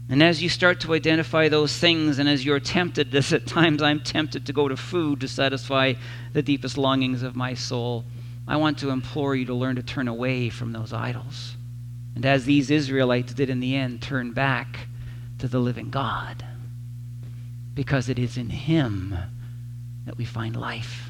And 0.09 0.21
as 0.21 0.43
you 0.43 0.49
start 0.49 0.81
to 0.81 0.93
identify 0.93 1.49
those 1.49 1.75
things, 1.77 2.19
and 2.19 2.27
as 2.27 2.45
you're 2.45 2.59
tempted, 2.59 3.15
as 3.15 3.33
at 3.33 3.47
times 3.47 3.81
I'm 3.81 4.01
tempted 4.01 4.45
to 4.47 4.53
go 4.53 4.67
to 4.67 4.77
food 4.77 5.21
to 5.21 5.27
satisfy 5.27 5.93
the 6.33 6.41
deepest 6.41 6.77
longings 6.77 7.23
of 7.23 7.35
my 7.35 7.53
soul, 7.53 8.05
I 8.47 8.57
want 8.57 8.79
to 8.79 8.89
implore 8.89 9.35
you 9.35 9.45
to 9.45 9.53
learn 9.53 9.77
to 9.77 9.83
turn 9.83 10.07
away 10.07 10.49
from 10.49 10.73
those 10.73 10.91
idols. 10.91 11.55
And 12.15 12.25
as 12.25 12.45
these 12.45 12.69
Israelites 12.69 13.33
did 13.33 13.49
in 13.49 13.59
the 13.59 13.75
end, 13.75 14.01
turn 14.01 14.31
back 14.31 14.87
to 15.39 15.47
the 15.47 15.59
living 15.59 15.89
God. 15.89 16.45
Because 17.73 18.09
it 18.09 18.19
is 18.19 18.37
in 18.37 18.49
Him 18.49 19.17
that 20.05 20.17
we 20.17 20.25
find 20.25 20.55
life. 20.55 21.09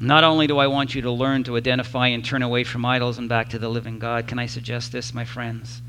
Not 0.00 0.24
only 0.24 0.46
do 0.46 0.58
I 0.58 0.66
want 0.66 0.94
you 0.94 1.02
to 1.02 1.10
learn 1.10 1.44
to 1.44 1.56
identify 1.56 2.08
and 2.08 2.24
turn 2.24 2.42
away 2.42 2.64
from 2.64 2.84
idols 2.84 3.18
and 3.18 3.28
back 3.28 3.50
to 3.50 3.58
the 3.58 3.68
living 3.68 3.98
God, 3.98 4.26
can 4.26 4.38
I 4.38 4.46
suggest 4.46 4.90
this, 4.90 5.14
my 5.14 5.24
friends? 5.24 5.82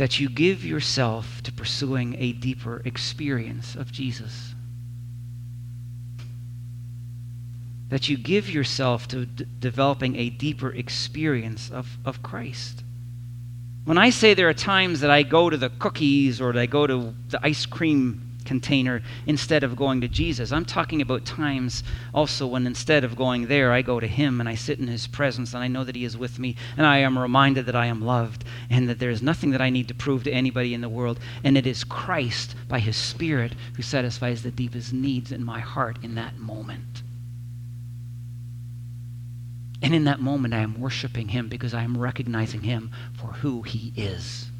that 0.00 0.18
you 0.18 0.30
give 0.30 0.64
yourself 0.64 1.42
to 1.42 1.52
pursuing 1.52 2.16
a 2.18 2.32
deeper 2.32 2.80
experience 2.86 3.74
of 3.74 3.92
Jesus. 3.92 4.54
That 7.90 8.08
you 8.08 8.16
give 8.16 8.48
yourself 8.48 9.06
to 9.08 9.26
d- 9.26 9.46
developing 9.58 10.16
a 10.16 10.30
deeper 10.30 10.70
experience 10.70 11.70
of, 11.70 11.98
of 12.04 12.22
Christ. 12.22 12.82
When 13.84 13.98
I 13.98 14.10
say 14.10 14.34
there 14.34 14.48
are 14.48 14.54
times 14.54 15.00
that 15.00 15.10
I 15.10 15.22
go 15.22 15.50
to 15.50 15.56
the 15.56 15.70
cookies 15.70 16.40
or 16.40 16.52
that 16.52 16.60
I 16.60 16.66
go 16.66 16.86
to 16.86 17.14
the 17.28 17.40
ice 17.44 17.66
cream 17.66 18.30
container 18.44 19.02
instead 19.26 19.62
of 19.62 19.76
going 19.76 20.00
to 20.00 20.08
Jesus. 20.08 20.50
I'm 20.52 20.64
talking 20.64 21.00
about 21.00 21.24
times 21.24 21.84
also 22.12 22.48
when 22.48 22.66
instead 22.66 23.04
of 23.04 23.16
going 23.16 23.46
there, 23.46 23.72
I 23.72 23.82
go 23.82 24.00
to 24.00 24.06
Him 24.06 24.40
and 24.40 24.48
I 24.48 24.54
sit 24.54 24.78
in 24.78 24.88
His 24.88 25.06
presence 25.06 25.54
and 25.54 25.62
I 25.62 25.68
know 25.68 25.84
that 25.84 25.96
He 25.96 26.04
is 26.04 26.16
with 26.16 26.38
me 26.38 26.56
and 26.76 26.86
I 26.86 26.98
am 26.98 27.18
reminded 27.18 27.66
that 27.66 27.76
I 27.76 27.86
am 27.86 28.04
loved 28.04 28.44
and 28.68 28.88
that 28.88 28.98
there 28.98 29.10
is 29.10 29.22
nothing 29.22 29.50
that 29.50 29.60
I 29.60 29.70
need 29.70 29.88
to 29.88 29.94
prove 29.94 30.24
to 30.24 30.32
anybody 30.32 30.74
in 30.74 30.80
the 30.80 30.88
world. 30.88 31.20
And 31.44 31.56
it 31.56 31.66
is 31.66 31.84
Christ 31.84 32.54
by 32.68 32.80
His 32.80 32.96
Spirit 32.96 33.52
who 33.76 33.82
satisfies 33.82 34.42
the 34.42 34.50
deepest 34.50 34.92
needs 34.92 35.30
in 35.32 35.44
my 35.44 35.60
heart 35.60 35.98
in 36.02 36.14
that 36.16 36.38
moment. 36.38 37.02
And 39.82 39.94
in 39.94 40.04
that 40.04 40.20
moment, 40.20 40.52
I 40.52 40.58
am 40.58 40.78
worshiping 40.78 41.28
Him 41.28 41.48
because 41.48 41.72
I 41.72 41.82
am 41.82 41.96
recognizing 41.96 42.62
Him 42.62 42.90
for 43.14 43.28
who 43.28 43.62
He 43.62 43.92
is. 43.96 44.50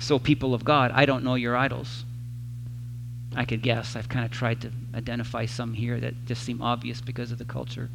So, 0.00 0.18
people 0.18 0.54
of 0.54 0.64
God, 0.64 0.90
I 0.92 1.06
don't 1.06 1.24
know 1.24 1.36
your 1.36 1.56
idols. 1.56 2.04
I 3.36 3.44
could 3.44 3.62
guess. 3.62 3.96
I've 3.96 4.08
kind 4.08 4.24
of 4.24 4.30
tried 4.30 4.60
to 4.62 4.72
identify 4.94 5.46
some 5.46 5.74
here 5.74 5.98
that 6.00 6.26
just 6.26 6.42
seem 6.42 6.60
obvious 6.60 7.00
because 7.00 7.32
of 7.32 7.38
the 7.38 7.44
culture. 7.44 7.88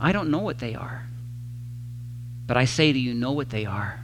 I 0.00 0.12
don't 0.12 0.30
know 0.30 0.40
what 0.40 0.58
they 0.58 0.74
are. 0.74 1.06
But 2.46 2.56
I 2.56 2.64
say 2.64 2.92
to 2.92 2.98
you, 2.98 3.14
know 3.14 3.32
what 3.32 3.50
they 3.50 3.66
are. 3.66 4.00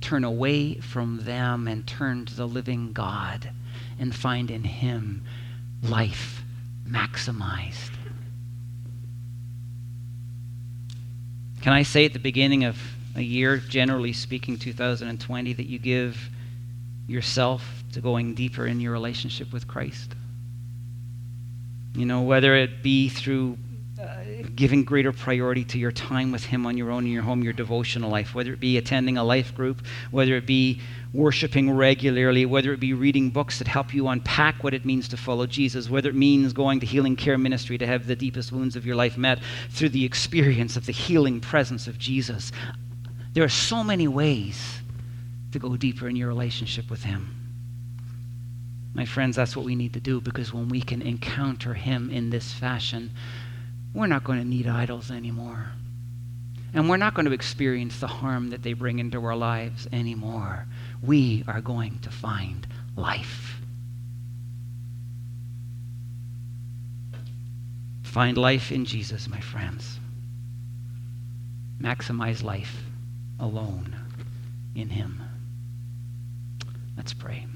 Turn 0.00 0.24
away 0.24 0.74
from 0.74 1.20
them 1.24 1.66
and 1.66 1.86
turn 1.86 2.26
to 2.26 2.34
the 2.34 2.46
living 2.46 2.92
God 2.92 3.50
and 3.98 4.14
find 4.14 4.50
in 4.50 4.64
Him 4.64 5.24
life 5.82 6.41
maximized. 6.88 7.90
Can 11.60 11.72
I 11.72 11.82
say 11.82 12.04
at 12.04 12.12
the 12.12 12.18
beginning 12.18 12.64
of 12.64 12.76
a 13.14 13.22
year, 13.22 13.58
generally 13.58 14.12
speaking, 14.12 14.58
2020, 14.58 15.52
that 15.52 15.66
you 15.66 15.78
give 15.78 16.30
yourself 17.06 17.84
to 17.92 18.00
going 18.00 18.34
deeper 18.34 18.66
in 18.66 18.80
your 18.80 18.92
relationship 18.92 19.52
with 19.52 19.68
Christ. 19.68 20.14
You 21.94 22.06
know, 22.06 22.22
whether 22.22 22.54
it 22.56 22.82
be 22.82 23.08
through 23.08 23.58
giving 24.54 24.84
greater 24.84 25.12
priority 25.12 25.64
to 25.64 25.78
your 25.78 25.92
time 25.92 26.32
with 26.32 26.44
Him 26.44 26.66
on 26.66 26.76
your 26.76 26.90
own 26.90 27.06
in 27.06 27.12
your 27.12 27.22
home, 27.22 27.42
your 27.42 27.52
devotional 27.52 28.10
life, 28.10 28.34
whether 28.34 28.52
it 28.52 28.60
be 28.60 28.76
attending 28.76 29.16
a 29.16 29.24
life 29.24 29.54
group, 29.54 29.84
whether 30.10 30.36
it 30.36 30.46
be 30.46 30.80
worshiping 31.12 31.70
regularly, 31.70 32.46
whether 32.46 32.72
it 32.72 32.80
be 32.80 32.92
reading 32.92 33.30
books 33.30 33.58
that 33.58 33.68
help 33.68 33.94
you 33.94 34.08
unpack 34.08 34.62
what 34.62 34.74
it 34.74 34.84
means 34.84 35.08
to 35.08 35.16
follow 35.16 35.46
Jesus, 35.46 35.88
whether 35.88 36.10
it 36.10 36.14
means 36.14 36.52
going 36.52 36.80
to 36.80 36.86
healing 36.86 37.16
care 37.16 37.38
ministry 37.38 37.78
to 37.78 37.86
have 37.86 38.06
the 38.06 38.16
deepest 38.16 38.52
wounds 38.52 38.76
of 38.76 38.86
your 38.86 38.96
life 38.96 39.16
met 39.16 39.38
through 39.70 39.90
the 39.90 40.04
experience 40.04 40.76
of 40.76 40.86
the 40.86 40.92
healing 40.92 41.40
presence 41.40 41.86
of 41.86 41.98
Jesus. 41.98 42.52
There 43.32 43.44
are 43.44 43.48
so 43.48 43.82
many 43.82 44.08
ways 44.08 44.80
to 45.52 45.58
go 45.58 45.76
deeper 45.76 46.08
in 46.08 46.16
your 46.16 46.28
relationship 46.28 46.90
with 46.90 47.04
Him. 47.04 47.38
My 48.94 49.06
friends, 49.06 49.36
that's 49.36 49.56
what 49.56 49.64
we 49.64 49.74
need 49.74 49.94
to 49.94 50.00
do 50.00 50.20
because 50.20 50.52
when 50.52 50.68
we 50.68 50.82
can 50.82 51.00
encounter 51.00 51.72
Him 51.72 52.10
in 52.10 52.28
this 52.28 52.52
fashion, 52.52 53.10
we're 53.94 54.06
not 54.06 54.24
going 54.24 54.38
to 54.38 54.48
need 54.48 54.66
idols 54.66 55.10
anymore. 55.10 55.66
And 56.74 56.88
we're 56.88 56.96
not 56.96 57.14
going 57.14 57.26
to 57.26 57.32
experience 57.32 57.98
the 57.98 58.06
harm 58.06 58.50
that 58.50 58.62
they 58.62 58.72
bring 58.72 58.98
into 58.98 59.22
our 59.24 59.36
lives 59.36 59.86
anymore. 59.92 60.66
We 61.02 61.44
are 61.46 61.60
going 61.60 61.98
to 62.00 62.10
find 62.10 62.66
life. 62.96 63.60
Find 68.02 68.36
life 68.38 68.72
in 68.72 68.84
Jesus, 68.84 69.28
my 69.28 69.40
friends. 69.40 69.98
Maximize 71.80 72.42
life 72.42 72.84
alone 73.38 73.96
in 74.74 74.88
Him. 74.88 75.22
Let's 76.96 77.12
pray. 77.12 77.46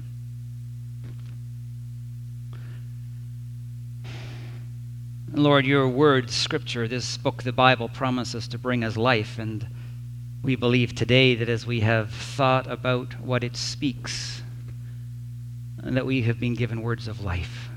Lord, 5.33 5.65
your 5.65 5.89
word, 5.89 6.31
Scripture, 6.31 6.87
this 6.87 7.17
book, 7.17 7.43
the 7.43 7.51
Bible, 7.51 7.89
promises 7.89 8.47
to 8.47 8.57
bring 8.57 8.83
us 8.83 8.95
life. 8.95 9.37
And 9.37 9.67
we 10.41 10.55
believe 10.55 10.95
today 10.95 11.35
that 11.35 11.49
as 11.49 11.67
we 11.67 11.81
have 11.81 12.11
thought 12.11 12.65
about 12.71 13.19
what 13.19 13.43
it 13.43 13.57
speaks, 13.57 14.41
that 15.83 16.05
we 16.05 16.21
have 16.21 16.39
been 16.39 16.53
given 16.53 16.81
words 16.81 17.09
of 17.09 17.23
life. 17.25 17.69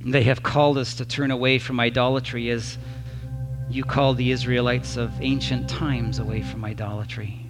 They 0.00 0.22
have 0.22 0.42
called 0.44 0.78
us 0.78 0.94
to 0.96 1.04
turn 1.04 1.32
away 1.32 1.58
from 1.58 1.80
idolatry 1.80 2.50
as 2.50 2.78
you 3.68 3.82
called 3.82 4.18
the 4.18 4.30
Israelites 4.30 4.96
of 4.96 5.20
ancient 5.20 5.68
times 5.68 6.20
away 6.20 6.42
from 6.42 6.64
idolatry. 6.64 7.44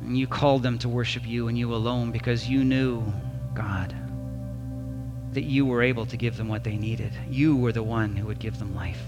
And 0.00 0.16
you 0.16 0.26
called 0.26 0.62
them 0.62 0.78
to 0.78 0.88
worship 0.88 1.26
you 1.26 1.48
and 1.48 1.58
you 1.58 1.74
alone 1.74 2.10
because 2.10 2.48
you 2.48 2.64
knew, 2.64 3.04
God, 3.52 3.94
that 5.38 5.44
you 5.44 5.64
were 5.64 5.82
able 5.82 6.04
to 6.04 6.16
give 6.16 6.36
them 6.36 6.48
what 6.48 6.64
they 6.64 6.76
needed. 6.76 7.12
You 7.30 7.56
were 7.56 7.70
the 7.70 7.84
one 7.84 8.16
who 8.16 8.26
would 8.26 8.40
give 8.40 8.58
them 8.58 8.74
life. 8.74 9.00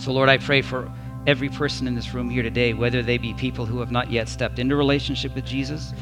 So, 0.00 0.12
Lord, 0.12 0.28
I 0.28 0.38
pray 0.38 0.62
for 0.62 0.88
every 1.26 1.48
person 1.48 1.88
in 1.88 1.96
this 1.96 2.14
room 2.14 2.30
here 2.30 2.44
today, 2.44 2.74
whether 2.74 3.02
they 3.02 3.18
be 3.18 3.34
people 3.34 3.66
who 3.66 3.80
have 3.80 3.90
not 3.90 4.08
yet 4.08 4.28
stepped 4.28 4.60
into 4.60 4.76
relationship 4.76 5.34
with 5.34 5.44
Jesus, 5.44 5.92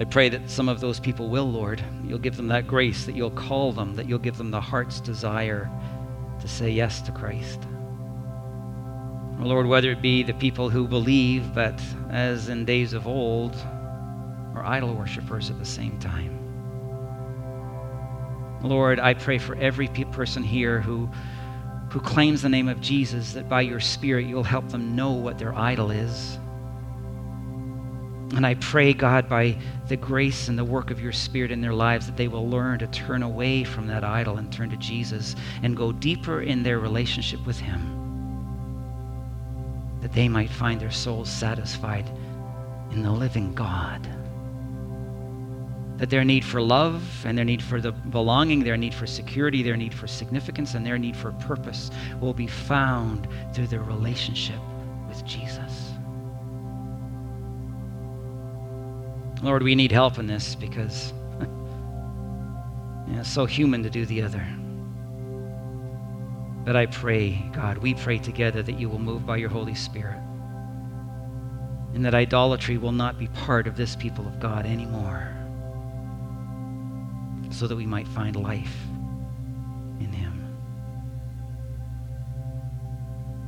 I 0.00 0.04
pray 0.04 0.30
that 0.30 0.50
some 0.50 0.68
of 0.68 0.80
those 0.80 0.98
people 0.98 1.28
will, 1.28 1.48
Lord. 1.48 1.80
You'll 2.04 2.18
give 2.18 2.36
them 2.36 2.48
that 2.48 2.66
grace, 2.66 3.06
that 3.06 3.14
you'll 3.14 3.30
call 3.30 3.70
them, 3.70 3.94
that 3.94 4.08
you'll 4.08 4.18
give 4.18 4.36
them 4.36 4.50
the 4.50 4.60
heart's 4.60 5.00
desire 5.00 5.70
to 6.40 6.48
say 6.48 6.70
yes 6.70 7.00
to 7.02 7.12
Christ. 7.12 7.60
Lord, 9.38 9.66
whether 9.66 9.92
it 9.92 10.02
be 10.02 10.24
the 10.24 10.34
people 10.34 10.70
who 10.70 10.88
believe, 10.88 11.54
but 11.54 11.80
as 12.10 12.48
in 12.48 12.64
days 12.64 12.94
of 12.94 13.06
old, 13.06 13.54
are 14.56 14.64
idol 14.66 14.92
worshippers 14.92 15.50
at 15.50 15.58
the 15.60 15.64
same 15.64 15.96
time. 16.00 16.39
Lord, 18.62 19.00
I 19.00 19.14
pray 19.14 19.38
for 19.38 19.54
every 19.56 19.88
person 19.88 20.42
here 20.42 20.80
who, 20.80 21.08
who 21.90 22.00
claims 22.00 22.42
the 22.42 22.48
name 22.48 22.68
of 22.68 22.80
Jesus, 22.80 23.32
that 23.32 23.48
by 23.48 23.62
your 23.62 23.80
Spirit 23.80 24.26
you'll 24.26 24.42
help 24.42 24.68
them 24.68 24.94
know 24.94 25.12
what 25.12 25.38
their 25.38 25.54
idol 25.54 25.90
is 25.90 26.38
and 28.36 28.46
I 28.46 28.54
pray, 28.54 28.92
God, 28.92 29.28
by 29.28 29.56
the 29.88 29.96
grace 29.96 30.48
and 30.48 30.56
the 30.56 30.64
work 30.64 30.92
of 30.92 31.00
your 31.00 31.12
Spirit 31.12 31.50
in 31.50 31.60
their 31.60 31.74
lives, 31.74 32.06
that 32.06 32.16
they 32.16 32.28
will 32.28 32.48
learn 32.48 32.78
to 32.78 32.86
turn 32.86 33.24
away 33.24 33.64
from 33.64 33.88
that 33.88 34.04
idol 34.04 34.36
and 34.36 34.52
turn 34.52 34.70
to 34.70 34.76
Jesus 34.76 35.34
and 35.62 35.76
go 35.76 35.90
deeper 35.90 36.40
in 36.40 36.62
their 36.62 36.78
relationship 36.78 37.44
with 37.44 37.58
Him. 37.58 37.96
That 40.00 40.12
they 40.12 40.28
might 40.28 40.50
find 40.50 40.80
their 40.80 40.92
souls 40.92 41.28
satisfied 41.28 42.08
in 42.92 43.02
the 43.02 43.10
living 43.10 43.52
God. 43.52 44.08
That 46.00 46.08
their 46.08 46.24
need 46.24 46.44
for 46.46 46.62
love 46.62 47.02
and 47.26 47.36
their 47.36 47.44
need 47.44 47.62
for 47.62 47.78
the 47.78 47.92
belonging, 47.92 48.64
their 48.64 48.78
need 48.78 48.94
for 48.94 49.06
security, 49.06 49.62
their 49.62 49.76
need 49.76 49.92
for 49.92 50.06
significance, 50.06 50.74
and 50.74 50.84
their 50.84 50.96
need 50.96 51.14
for 51.14 51.32
purpose 51.32 51.90
will 52.20 52.32
be 52.32 52.46
found 52.46 53.28
through 53.52 53.66
their 53.66 53.82
relationship 53.82 54.58
with 55.08 55.22
Jesus. 55.26 55.90
Lord, 59.42 59.62
we 59.62 59.74
need 59.74 59.92
help 59.92 60.18
in 60.18 60.26
this 60.26 60.54
because 60.54 61.12
it's 63.08 63.30
so 63.30 63.44
human 63.44 63.82
to 63.82 63.90
do 63.90 64.06
the 64.06 64.22
other. 64.22 64.46
But 66.64 66.76
I 66.76 66.86
pray, 66.86 67.42
God, 67.52 67.76
we 67.76 67.92
pray 67.94 68.18
together 68.18 68.62
that 68.62 68.80
you 68.80 68.88
will 68.88 68.98
move 68.98 69.26
by 69.26 69.36
your 69.36 69.50
Holy 69.50 69.74
Spirit 69.74 70.20
and 71.94 72.04
that 72.04 72.14
idolatry 72.14 72.78
will 72.78 72.92
not 72.92 73.18
be 73.18 73.26
part 73.28 73.66
of 73.66 73.76
this 73.76 73.96
people 73.96 74.26
of 74.26 74.40
God 74.40 74.64
anymore 74.64 75.39
so 77.50 77.66
that 77.66 77.76
we 77.76 77.86
might 77.86 78.08
find 78.08 78.36
life 78.36 78.76
in 80.00 80.12
Him. 80.12 80.56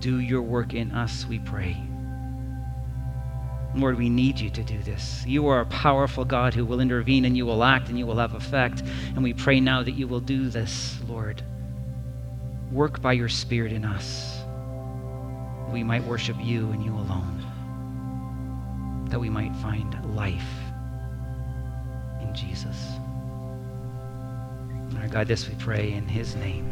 Do 0.00 0.20
your 0.20 0.42
work 0.42 0.74
in 0.74 0.90
us, 0.92 1.26
we 1.26 1.38
pray. 1.38 1.76
Lord, 3.74 3.96
we 3.96 4.11
need 4.11 4.38
you 4.38 4.50
to 4.50 4.62
do 4.62 4.78
this. 4.82 5.24
You 5.26 5.48
are 5.48 5.61
a 5.61 5.66
powerful 5.66 6.26
God 6.26 6.53
who 6.53 6.66
will 6.66 6.80
intervene 6.80 7.24
and 7.24 7.36
you 7.36 7.46
will 7.46 7.64
act 7.64 7.88
and 7.88 7.98
you 7.98 8.05
will 8.05 8.18
have 8.18 8.34
effect. 8.34 8.82
And 9.14 9.22
we 9.22 9.32
pray 9.32 9.61
now 9.61 9.82
that 9.82 9.92
you 9.92 10.07
will 10.07 10.20
do 10.20 10.50
this, 10.50 10.98
Lord. 11.09 11.42
Work 12.70 13.00
by 13.00 13.14
your 13.14 13.30
Spirit 13.30 13.72
in 13.72 13.84
us. 13.84 14.40
We 15.72 15.82
might 15.82 16.05
worship 16.05 16.36
you 16.38 16.70
and 16.70 16.84
you 16.84 16.92
alone. 16.92 17.38
That 19.09 19.20
we 19.20 19.30
might 19.30 19.57
find 19.57 20.14
life 20.14 20.50
in 22.20 22.34
Jesus. 22.34 22.76
Our 25.03 25.09
God, 25.09 25.26
this 25.26 25.48
we 25.48 25.57
pray 25.57 25.92
in 25.92 26.07
his 26.07 26.36
name. 26.36 26.72